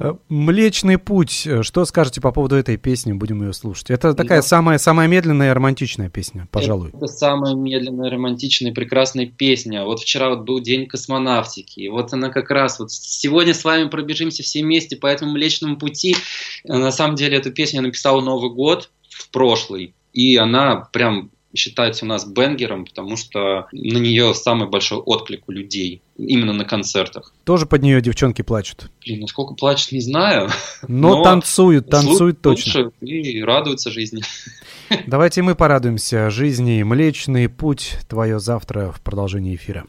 [0.00, 1.46] Э, Млечный путь.
[1.60, 3.12] Что скажете по поводу этой песни?
[3.12, 3.90] Будем ее слушать.
[3.90, 4.42] Это такая да.
[4.42, 6.88] самая, самая медленная и романтичная песня, пожалуй.
[6.88, 9.84] Это самая медленная, романтичная, прекрасная песня.
[9.84, 11.80] Вот вчера вот был день космонавтики.
[11.80, 15.76] И вот она как раз вот сегодня с вами пробежимся все вместе по этому Млечному
[15.76, 16.16] пути.
[16.64, 19.94] На самом деле эту песню я написал Новый год в прошлый.
[20.14, 25.52] И она прям считается у нас бенгером, потому что на нее самый большой отклик у
[25.52, 27.34] людей, именно на концертах.
[27.44, 28.90] Тоже под нее девчонки плачут?
[29.04, 30.50] Блин, насколько плачут, не знаю.
[30.86, 32.92] Но, но танцуют, танцуют точно.
[33.00, 34.22] И радуются жизни.
[35.06, 36.82] Давайте мы порадуемся жизни.
[36.82, 39.86] Млечный путь твое завтра в продолжении эфира.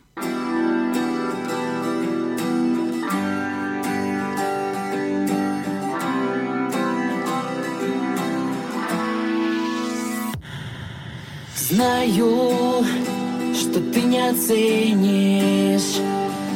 [11.81, 12.85] Знаю,
[13.55, 15.97] что ты не оценишь.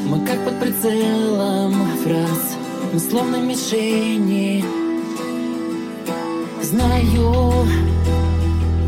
[0.05, 1.73] Мы как под прицелом
[2.03, 2.55] фраз
[2.93, 4.63] Мы словно мишени.
[6.61, 7.65] Знаю,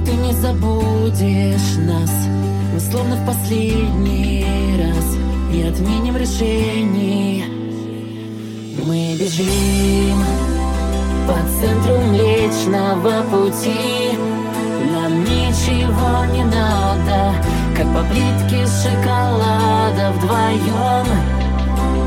[0.05, 2.11] ты не забудешь нас.
[2.71, 4.45] Мы словно в последний
[4.77, 5.17] раз
[5.51, 7.45] Не отменим решений.
[8.85, 10.23] Мы бежим
[11.25, 14.46] по центру Млечного пути
[15.07, 17.33] нам ничего не надо
[17.75, 21.07] Как по плитке шоколада вдвоем.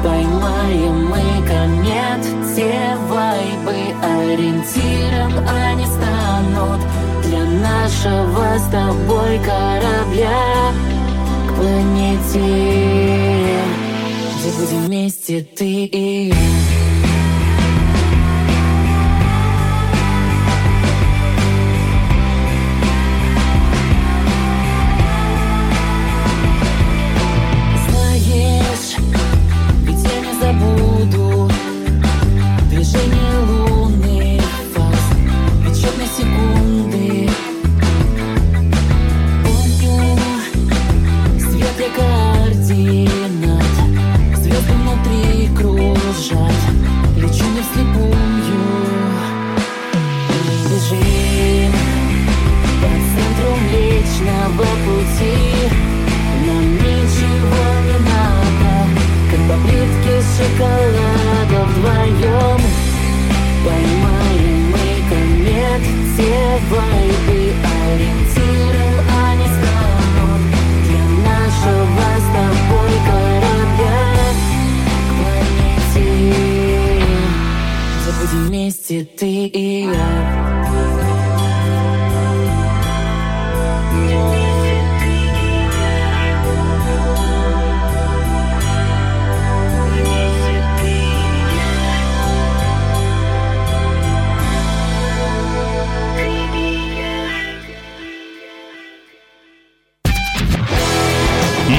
[0.02, 2.22] Поймаем мы комет
[2.54, 6.80] Те вайбы ориентиром они станут
[7.24, 10.72] Для нашего с тобой корабля
[11.48, 12.40] К планете
[14.38, 16.69] Где будем вместе ты и я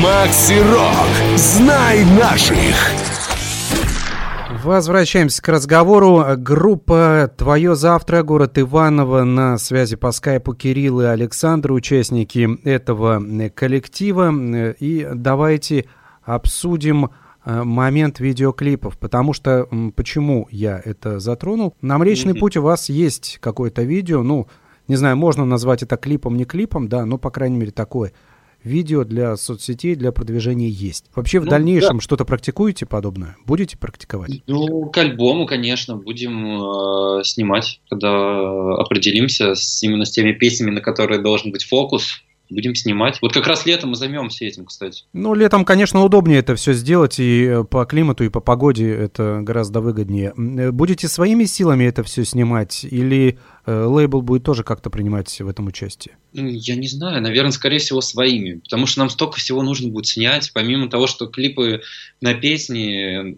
[0.04, 1.38] Макси Рок.
[1.38, 2.76] Знай наших.
[4.64, 6.24] Возвращаемся к разговору.
[6.38, 13.22] Группа «Твое завтра», город Иваново, на связи по скайпу Кирилл и Александр, участники этого
[13.52, 14.32] коллектива.
[14.80, 15.86] И давайте
[16.24, 17.12] обсудим
[17.46, 21.76] э, момент видеоклипов, потому что почему я это затронул?
[21.82, 22.40] На Млечный mm-hmm.
[22.40, 24.48] путь у вас есть какое-то видео, ну,
[24.88, 28.14] не знаю, можно назвать это клипом, не клипом, да, но, по крайней мере, такое
[28.64, 31.06] видео для соцсетей, для продвижения есть.
[31.16, 32.02] Вообще в ну, дальнейшем да.
[32.02, 33.36] что-то практикуете подобное?
[33.46, 34.42] Будете практиковать?
[34.48, 40.82] Ну, к альбому, конечно, будем э, снимать, когда определимся с, именно с теми песнями, на
[40.82, 43.18] которые должен быть фокус будем снимать.
[43.22, 45.06] Вот как раз летом мы займемся этим, кстати.
[45.14, 49.40] Ну, летом, конечно, удобнее это все сделать, и э, по климату, и по погоде это
[49.42, 50.34] гораздо выгоднее.
[50.38, 55.68] Э, будете своими силами это все снимать, или лейбл будет тоже как-то принимать в этом
[55.68, 56.18] участие?
[56.34, 60.52] Я не знаю, наверное, скорее всего, своими, потому что нам столько всего нужно будет снять,
[60.54, 61.82] помимо того, что клипы
[62.22, 63.36] на песни,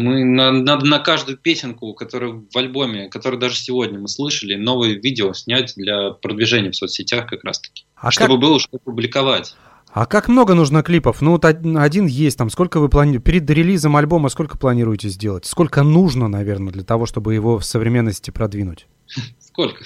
[0.00, 4.94] мы на, на, на каждую песенку, которая в альбоме, которую даже сегодня мы слышали, новое
[4.94, 7.84] видео снять для продвижения в соцсетях как раз-таки.
[7.96, 8.40] А чтобы как...
[8.40, 9.54] было что публиковать.
[9.94, 11.22] А как много нужно клипов?
[11.22, 15.46] Ну, вот один есть, там, сколько вы планируете, перед релизом альбома сколько планируете сделать?
[15.46, 18.88] Сколько нужно, наверное, для того, чтобы его в современности продвинуть?
[19.54, 19.84] Сколько?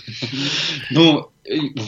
[0.91, 1.31] Ну,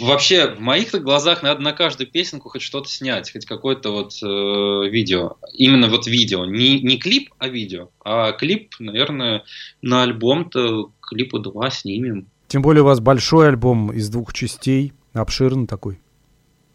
[0.03, 4.89] вообще, в моих глазах надо на каждую песенку хоть что-то снять, хоть какое-то вот э,
[4.89, 5.37] видео.
[5.55, 6.45] Именно вот видео.
[6.45, 7.89] Не, не клип, а видео.
[8.05, 9.45] А клип, наверное,
[9.83, 12.29] на альбом-то клипу два снимем.
[12.47, 15.99] Тем более у вас большой альбом из двух частей, обширный такой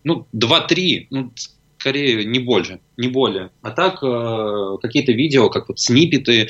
[0.06, 1.34] ну, 2-3, ну,
[1.78, 3.49] скорее не больше, не более.
[3.62, 6.47] А так э, какие-то видео, как вот снипеты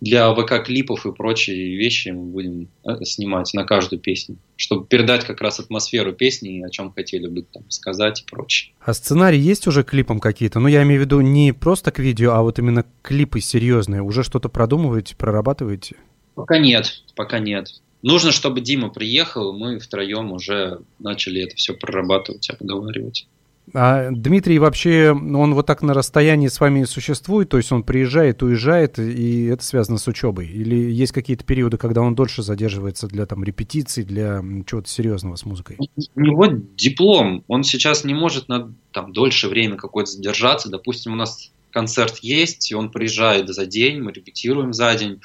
[0.00, 5.40] для ВК-клипов и прочие вещи мы будем э, снимать на каждую песню, чтобы передать как
[5.40, 8.72] раз атмосферу песни и о чем хотели бы там сказать и прочее.
[8.80, 10.58] А сценарий есть уже клипом какие-то?
[10.58, 14.02] Ну, я имею в виду не просто к видео, а вот именно клипы серьезные.
[14.02, 15.96] Уже что-то продумываете, прорабатываете?
[16.34, 17.68] Пока нет, пока нет.
[18.02, 23.26] Нужно, чтобы Дима приехал, мы втроем уже начали это все прорабатывать, обговаривать.
[23.72, 28.42] А Дмитрий вообще, он вот так на расстоянии с вами существует, то есть он приезжает,
[28.42, 30.48] уезжает, и это связано с учебой?
[30.48, 35.44] Или есть какие-то периоды, когда он дольше задерживается для там репетиций, для чего-то серьезного с
[35.44, 35.76] музыкой?
[36.14, 36.46] У него
[36.76, 40.68] диплом, он сейчас не может на там дольше время какое-то задержаться.
[40.68, 45.20] Допустим, у нас концерт есть, и он приезжает за день, мы репетируем за день.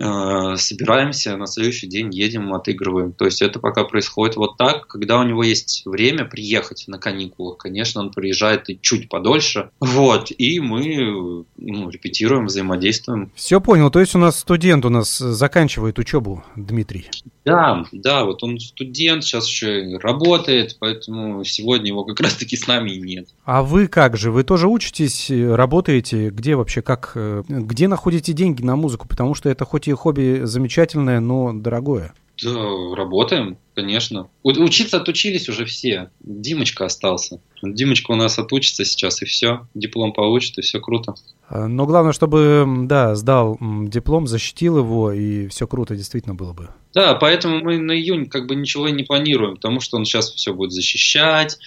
[0.00, 3.12] Э, собираемся, на следующий день едем, отыгрываем.
[3.12, 4.86] То есть это пока происходит вот так.
[4.86, 9.70] Когда у него есть время приехать на каникулах, конечно, он приезжает и чуть подольше.
[9.78, 13.30] Вот, и мы ну, репетируем, взаимодействуем.
[13.34, 13.90] Все понял.
[13.90, 17.10] То есть у нас студент у нас заканчивает учебу, Дмитрий.
[17.44, 22.92] Да, да, вот он студент, сейчас еще работает, поэтому сегодня его как раз-таки с нами
[22.92, 23.28] и нет.
[23.44, 24.30] А вы как же?
[24.30, 26.30] Вы тоже учитесь, работаете?
[26.30, 29.08] Где вообще, как, э, где находите деньги на музыку?
[29.08, 32.12] Потому что это хоть и хобби замечательное, но дорогое.
[32.42, 34.28] Да, работаем, конечно.
[34.42, 36.10] У- учиться отучились уже все.
[36.20, 37.40] Димочка остался.
[37.62, 39.66] Димочка у нас отучится сейчас, и все.
[39.74, 41.14] Диплом получит, и все круто.
[41.48, 46.68] А, но главное, чтобы, да, сдал диплом, защитил его, и все круто действительно было бы.
[46.94, 50.54] Да, поэтому мы на июнь как бы ничего не планируем, потому что он сейчас все
[50.54, 51.58] будет защищать,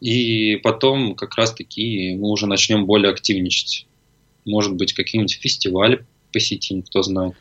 [0.00, 3.86] и потом как раз-таки мы уже начнем более активничать.
[4.46, 7.34] Может быть, какие-нибудь фестивали посетим, кто знает.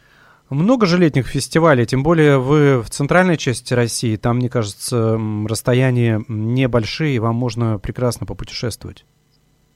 [0.50, 6.24] Много же летних фестивалей, тем более вы в центральной части России, там, мне кажется, расстояния
[6.28, 9.06] небольшие, и вам можно прекрасно попутешествовать.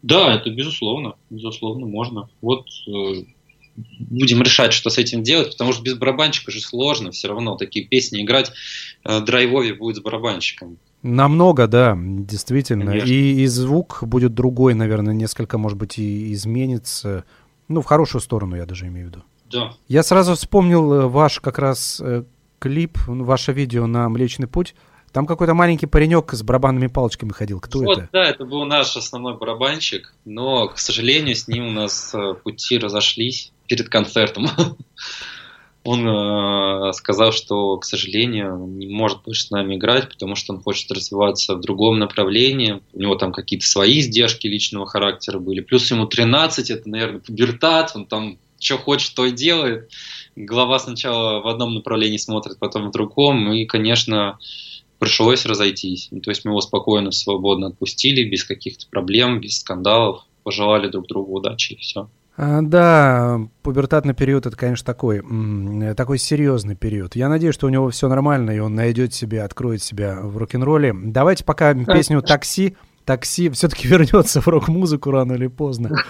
[0.04, 2.30] Да, это безусловно, безусловно, можно.
[2.42, 3.24] Вот э,
[4.00, 7.86] будем решать, что с этим делать, потому что без барабанщика же сложно, все равно такие
[7.86, 8.52] песни играть
[9.04, 10.78] э, драйвове будет с барабанщиком.
[11.04, 12.92] Намного, да, действительно.
[12.92, 17.24] И, и звук будет другой, наверное, несколько, может быть, и изменится.
[17.68, 19.24] Ну, в хорошую сторону, я даже имею в виду.
[19.52, 19.74] Да.
[19.88, 22.24] Я сразу вспомнил э, ваш как раз э,
[22.60, 24.76] клип, ваше видео на Млечный Путь.
[25.14, 27.60] Там какой-то маленький паренек с барабанными палочками ходил.
[27.60, 28.10] Кто вот, это?
[28.12, 32.78] Да, это был наш основной барабанщик, но, к сожалению, с ним у нас э, пути
[32.78, 34.48] разошлись перед концертом.
[35.84, 40.62] Он э, сказал, что, к сожалению, не может больше с нами играть, потому что он
[40.62, 42.82] хочет развиваться в другом направлении.
[42.92, 45.62] У него там какие-то свои издержки личного характера были.
[45.62, 49.90] Плюс ему 13, это, наверное, пубертат, он там что хочет, то и делает.
[50.36, 53.52] Глава сначала в одном направлении смотрит, потом в другом.
[53.54, 54.38] И, конечно,
[55.00, 56.10] пришлось разойтись.
[56.12, 60.24] Ну, то есть мы его спокойно, свободно отпустили, без каких-то проблем, без скандалов.
[60.44, 62.10] Пожелали друг другу удачи и все.
[62.38, 65.24] А, да, пубертатный период это, конечно, такой,
[65.96, 67.16] такой серьезный период.
[67.16, 70.94] Я надеюсь, что у него все нормально, и он найдет себя, откроет себя в рок-н-ролле.
[70.96, 72.78] Давайте пока песню «Такси»
[73.08, 75.96] такси все-таки вернется в рок-музыку рано или поздно.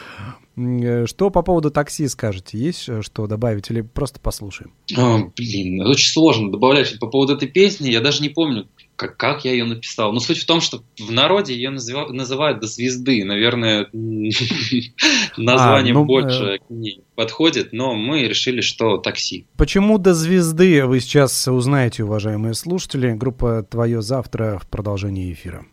[0.59, 2.57] Э, что по поводу такси скажете?
[2.57, 4.73] Есть э, что добавить или просто послушаем?
[4.97, 6.97] О, блин, очень сложно добавлять.
[6.99, 10.11] По поводу этой песни я даже не помню, как, как я ее написал.
[10.13, 13.23] Но суть в том, что в народе ее называют, называют до звезды.
[13.23, 13.87] Наверное,
[15.37, 16.57] название а, ну, больше э...
[16.57, 19.45] к ней подходит, но мы решили, что такси.
[19.57, 23.11] Почему до звезды вы сейчас узнаете, уважаемые слушатели.
[23.11, 25.67] Группа «Твое завтра» в продолжении эфира.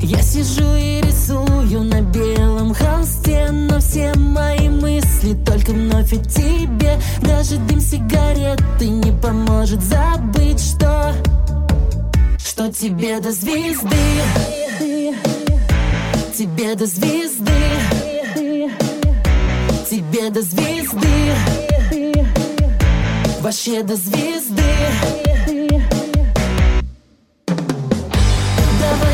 [0.00, 7.00] Я сижу и рисую на белом холсте Но все мои мысли только вновь о тебе.
[7.20, 11.14] Даже дым сигареты не поможет забыть, что
[12.38, 13.96] Что тебе до звезды.
[16.36, 17.52] Тебе до звезды.
[19.90, 21.08] Тебе до звезды.
[23.40, 24.62] Вообще до звезды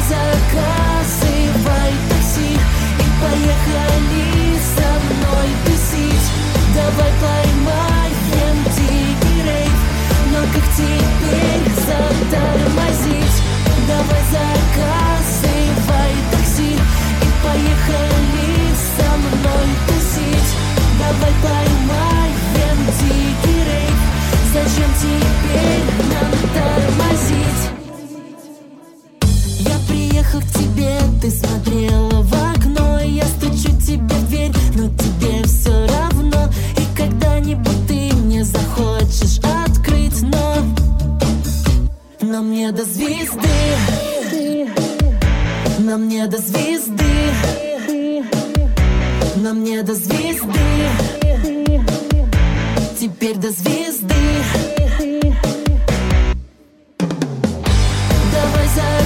[0.08, 6.28] заказывай такси И поехали со мной тусить.
[6.74, 9.78] Давай поймаем дикий рейв
[10.32, 13.38] Но как теперь затормозить?
[13.88, 14.22] Давай
[16.32, 18.58] такси И поехали
[18.96, 20.52] со мной тусить.
[20.98, 24.00] Давай поймаем дикий рейв
[24.52, 26.83] Зачем теперь нам тормозить?
[30.40, 36.50] К тебе, ты смотрела в окно Я стучу тебе в дверь, но тебе все равно.
[36.76, 40.56] И когда-нибудь ты мне захочешь открыть, но
[42.20, 43.48] Но мне до звезды.
[45.78, 47.04] Но мне до звезды.
[49.36, 50.60] Но мне до звезды.
[52.98, 54.14] Теперь до звезды.
[58.32, 59.03] Давай заказывай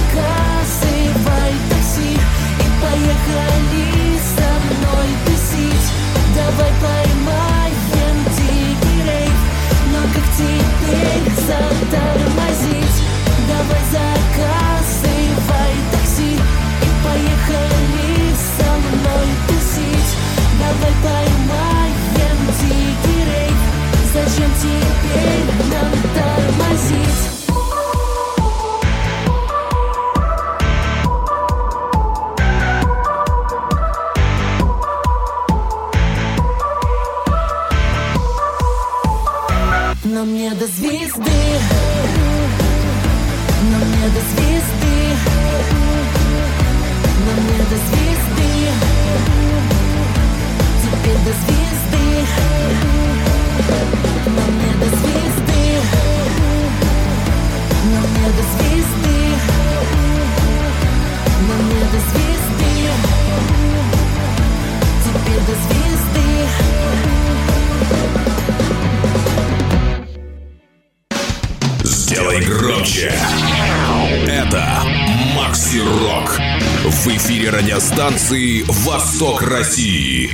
[79.59, 80.31] России».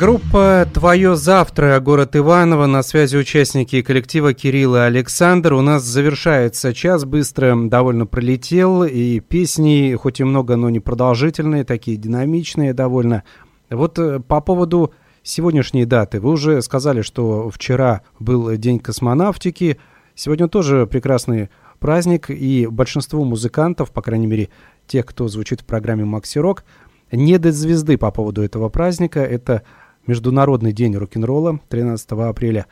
[0.00, 5.52] Группа «Твое завтра», город Иваново, на связи участники коллектива Кирилл и Александр.
[5.52, 11.62] У нас завершается час, быстро довольно пролетел, и песни, хоть и много, но не продолжительные,
[11.62, 13.22] такие динамичные довольно.
[13.70, 14.92] Вот э, по поводу
[15.22, 16.20] сегодняшней даты.
[16.20, 19.78] Вы уже сказали, что вчера был День космонавтики,
[20.18, 21.48] Сегодня тоже прекрасный
[21.78, 24.48] праздник, и большинство музыкантов, по крайней мере,
[24.88, 26.64] тех, кто звучит в программе «Макси Рок»,
[27.10, 29.20] не до звезды по поводу этого праздника.
[29.20, 29.62] Это
[30.06, 32.66] Международный день рок-н-ролла 13 апреля.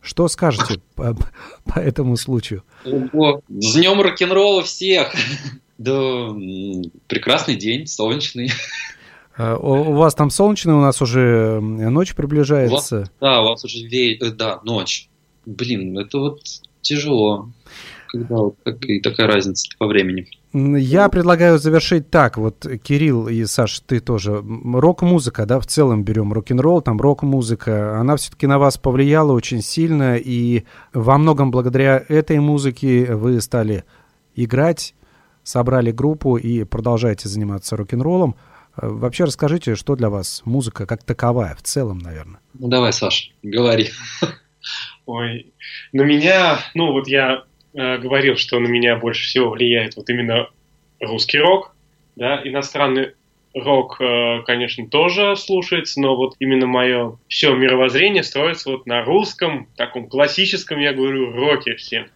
[0.00, 1.16] Что скажете по,
[1.64, 2.62] по этому случаю?
[2.84, 5.14] Ого, с днем рок-н-ролла всех!
[5.78, 6.28] Да,
[7.06, 8.52] прекрасный день, солнечный.
[9.34, 12.96] А, у, вас там солнечный, у нас уже ночь приближается.
[12.96, 14.16] У вас, да, у вас уже ве...
[14.16, 15.08] Э, да, ночь.
[15.46, 16.42] Блин, это вот
[16.82, 17.48] тяжело.
[18.12, 20.26] Когда вот такая разница по времени.
[20.52, 22.36] Я предлагаю завершить так.
[22.36, 24.42] Вот, Кирилл и Саш, ты тоже.
[24.42, 30.16] Рок-музыка, да, в целом берем рок-н-ролл, там рок-музыка, она все-таки на вас повлияла очень сильно,
[30.16, 33.84] и во многом благодаря этой музыке вы стали
[34.34, 34.94] играть,
[35.44, 38.34] собрали группу и продолжаете заниматься рок-н-роллом.
[38.76, 42.40] Вообще расскажите, что для вас музыка как таковая в целом, наверное?
[42.54, 43.90] Ну давай, Саш, говори.
[45.06, 45.52] Ой,
[45.92, 47.44] на меня, ну вот я
[47.74, 50.48] э, говорил, что на меня больше всего влияет вот именно
[51.00, 51.74] русский рок,
[52.16, 53.12] да, иностранный
[53.54, 59.68] рок, э, конечно, тоже слушается, но вот именно мое все мировоззрение строится вот на русском,
[59.76, 62.06] таком классическом, я говорю, роке всем.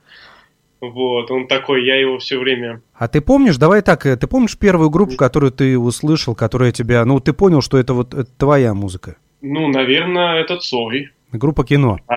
[0.81, 2.83] Вот, он такой, я его все время...
[2.93, 7.05] А ты помнишь, давай так, э, ты помнишь первую группу, которую ты услышал, которая тебя,
[7.05, 9.17] ну, ты понял, что это вот это твоя музыка?
[9.41, 11.11] Ну, наверное, это Цой.
[11.33, 11.99] Группа кино.
[12.07, 12.17] А,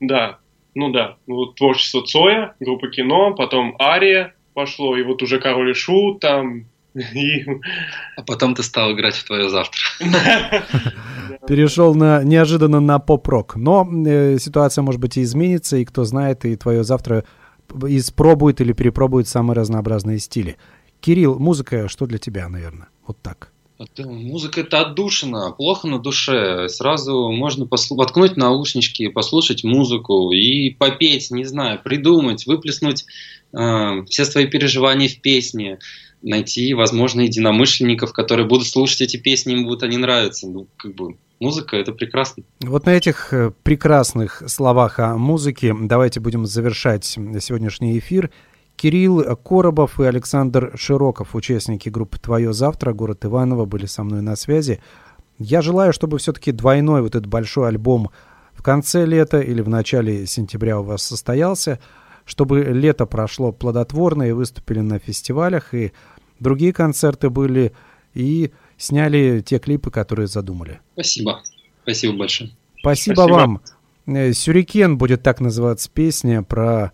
[0.00, 0.38] да,
[0.74, 5.74] ну да, ну, творчество Цоя, группа кино, потом Ария пошло, и вот уже Король и
[5.74, 7.46] Шут там, и...
[8.16, 9.80] А потом ты стал играть в твое завтра.
[11.46, 13.56] Перешел на, неожиданно на поп-рок.
[13.56, 17.24] Но э, ситуация, может быть, и изменится, и кто знает, и твое завтра
[17.84, 20.56] испробует или перепробует самые разнообразные стили.
[21.00, 22.88] Кирилл, музыка что для тебя, наверное?
[23.06, 23.52] Вот так.
[23.98, 26.68] Музыка это отдушина, плохо на душе.
[26.68, 33.06] Сразу можно послу- воткнуть наушнички, послушать музыку и попеть, не знаю, придумать, выплеснуть
[33.52, 35.78] э, все свои переживания в песне,
[36.20, 40.46] найти, возможно, единомышленников, которые будут слушать эти песни, им будут они нравиться.
[40.46, 42.42] Ну, как бы музыка это прекрасно.
[42.60, 48.30] Вот на этих э, прекрасных словах о музыке давайте будем завершать сегодняшний эфир.
[48.80, 54.36] Кирилл Коробов и Александр Широков, участники группы «Твое завтра», город Иваново, были со мной на
[54.36, 54.80] связи.
[55.38, 58.08] Я желаю, чтобы все-таки двойной вот этот большой альбом
[58.54, 61.78] в конце лета или в начале сентября у вас состоялся,
[62.24, 65.92] чтобы лето прошло плодотворно и выступили на фестивалях, и
[66.38, 67.72] другие концерты были,
[68.14, 70.80] и сняли те клипы, которые задумали.
[70.94, 71.42] Спасибо.
[71.82, 72.50] Спасибо большое.
[72.78, 73.34] Спасибо, Спасибо.
[73.34, 73.60] вам.
[74.06, 76.92] Э, «Сюрикен» будет так называться песня про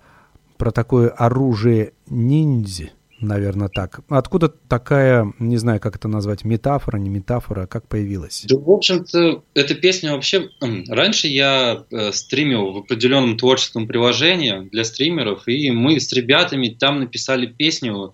[0.57, 2.90] про такое оружие ниндзя,
[3.20, 4.00] наверное, так.
[4.09, 8.44] Откуда такая, не знаю, как это назвать, метафора, не метафора, как появилась?
[8.48, 10.48] Да, в общем-то, эта песня вообще...
[10.88, 17.00] Раньше я э, стримил в определенном творческом приложении для стримеров, и мы с ребятами там
[17.00, 18.12] написали песню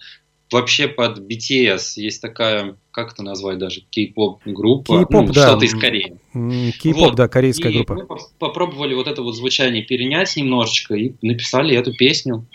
[0.53, 1.95] вообще под BTS.
[1.97, 5.49] Есть такая, как это назвать даже, кей-поп группа, ну, да.
[5.49, 6.19] что-то из Кореи.
[6.33, 7.15] Кей-поп, вот.
[7.15, 7.95] да, корейская и группа.
[7.95, 12.47] Мы попробовали вот это вот звучание перенять немножечко и написали эту песню.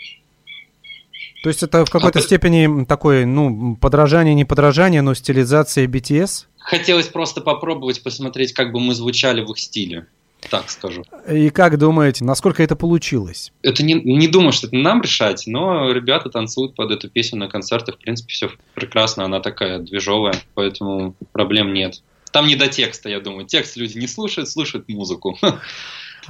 [1.42, 6.46] То есть это в какой-то а степени такое, ну, подражание, не подражание, но стилизация BTS?
[6.58, 10.06] Хотелось просто попробовать посмотреть, как бы мы звучали в их стиле
[10.50, 11.04] так скажу.
[11.28, 13.52] И как думаете, насколько это получилось?
[13.62, 17.48] Это не, не думаю, что это нам решать, но ребята танцуют под эту песню на
[17.48, 17.96] концертах.
[17.96, 22.02] В принципе, все прекрасно, она такая движовая, поэтому проблем нет.
[22.32, 23.46] Там не до текста, я думаю.
[23.46, 25.38] Текст люди не слушают, слушают музыку.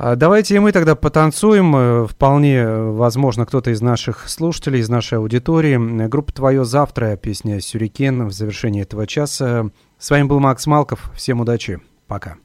[0.01, 1.75] А давайте и мы тогда потанцуем.
[1.75, 6.07] Э, вполне возможно, кто-то из наших слушателей, из нашей аудитории.
[6.07, 9.71] Группа «Твое завтра», песня «Сюрикен» в завершении этого часа.
[9.99, 11.11] С вами был Макс Малков.
[11.17, 11.81] Всем удачи.
[12.07, 12.37] Пока.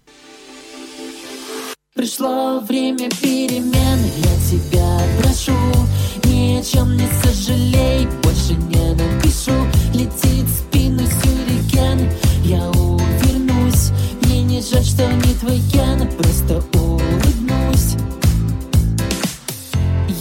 [1.96, 5.54] Пришло время перемен, я тебя прошу
[6.24, 9.54] Ни о чем не сожалей, больше не напишу.
[9.94, 12.10] Летит в спину сюрикен,
[12.46, 13.92] я увернусь.
[14.24, 15.36] Мне не жаль, что не
[15.72, 17.96] ген, просто улыбнусь.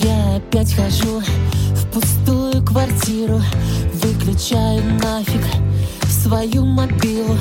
[0.02, 1.22] Я опять хожу
[1.74, 3.40] в пустую квартиру.
[3.94, 5.42] Выключаю нафиг
[6.22, 7.38] свою мобилу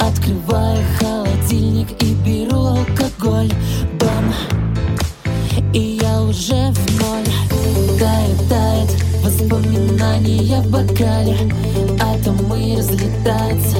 [0.00, 3.52] Открываю холодильник и беру алкоголь.
[4.00, 4.34] Бам!
[5.74, 7.98] И я уже в ноль.
[7.98, 8.90] Тает, тает
[9.22, 11.36] воспоминания в бокале.
[12.00, 13.76] Атомы разлетаются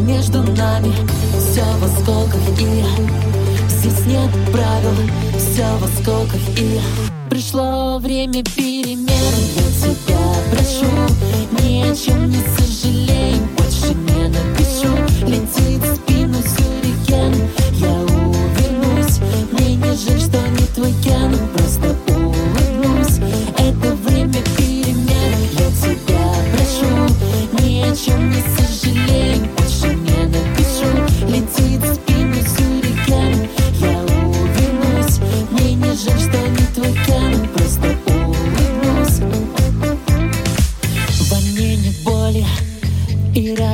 [0.00, 0.92] между нами.
[1.38, 2.84] Все в осколках и
[3.78, 4.96] Здесь нет правил,
[5.36, 6.80] все в осколках и
[7.30, 9.06] Пришло время перемен.
[9.54, 10.18] Я тебя
[10.50, 10.90] прошу,
[11.62, 14.92] ни о чем не сожалей Больше не напишу,
[15.28, 17.32] летит в спину сюрикен.
[17.74, 19.20] Я увернусь,
[19.52, 23.20] мне не жаль, что не твой ген Просто улыбнусь,
[23.58, 25.34] это время перемен.
[25.52, 30.90] Я тебя прошу, ни о чем не сожалей Больше не напишу,
[31.28, 32.27] летит в спину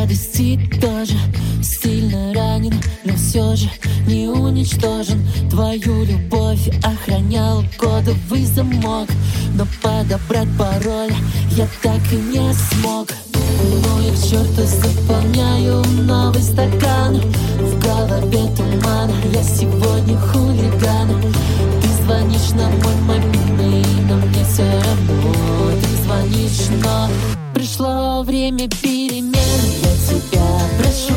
[0.05, 1.15] радости тоже.
[1.63, 2.75] Сильно ранен,
[3.05, 3.71] но все же
[4.07, 5.27] не уничтожен.
[5.51, 9.09] Твою любовь охранял кодовый замок.
[9.55, 11.13] Но подобрать пароль
[11.53, 13.09] я так и не смог.
[13.35, 17.21] Ну и к черту заполняю новый стакан.
[17.59, 21.23] В голове туман, я сегодня хулиган.
[21.81, 25.71] Ты звонишь на мой мобильный, но мне все равно.
[25.81, 27.09] Ты звонишь, но
[27.55, 29.84] пришло время перемен
[30.15, 31.15] тебя прошу,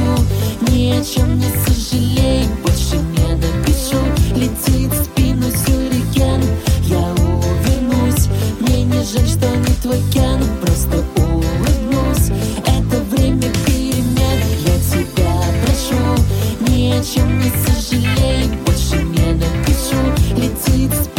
[0.71, 3.99] ни о чем не сожалей Больше не напишу,
[4.35, 6.41] летит в спину сюрикен
[6.83, 8.27] Я увернусь,
[8.59, 12.31] мне не жаль, что не твой ген Просто улыбнусь,
[12.65, 15.33] это время перемен Я тебя
[15.63, 20.01] прошу, ни о чем не сожалей Больше не напишу,
[20.35, 21.16] летит в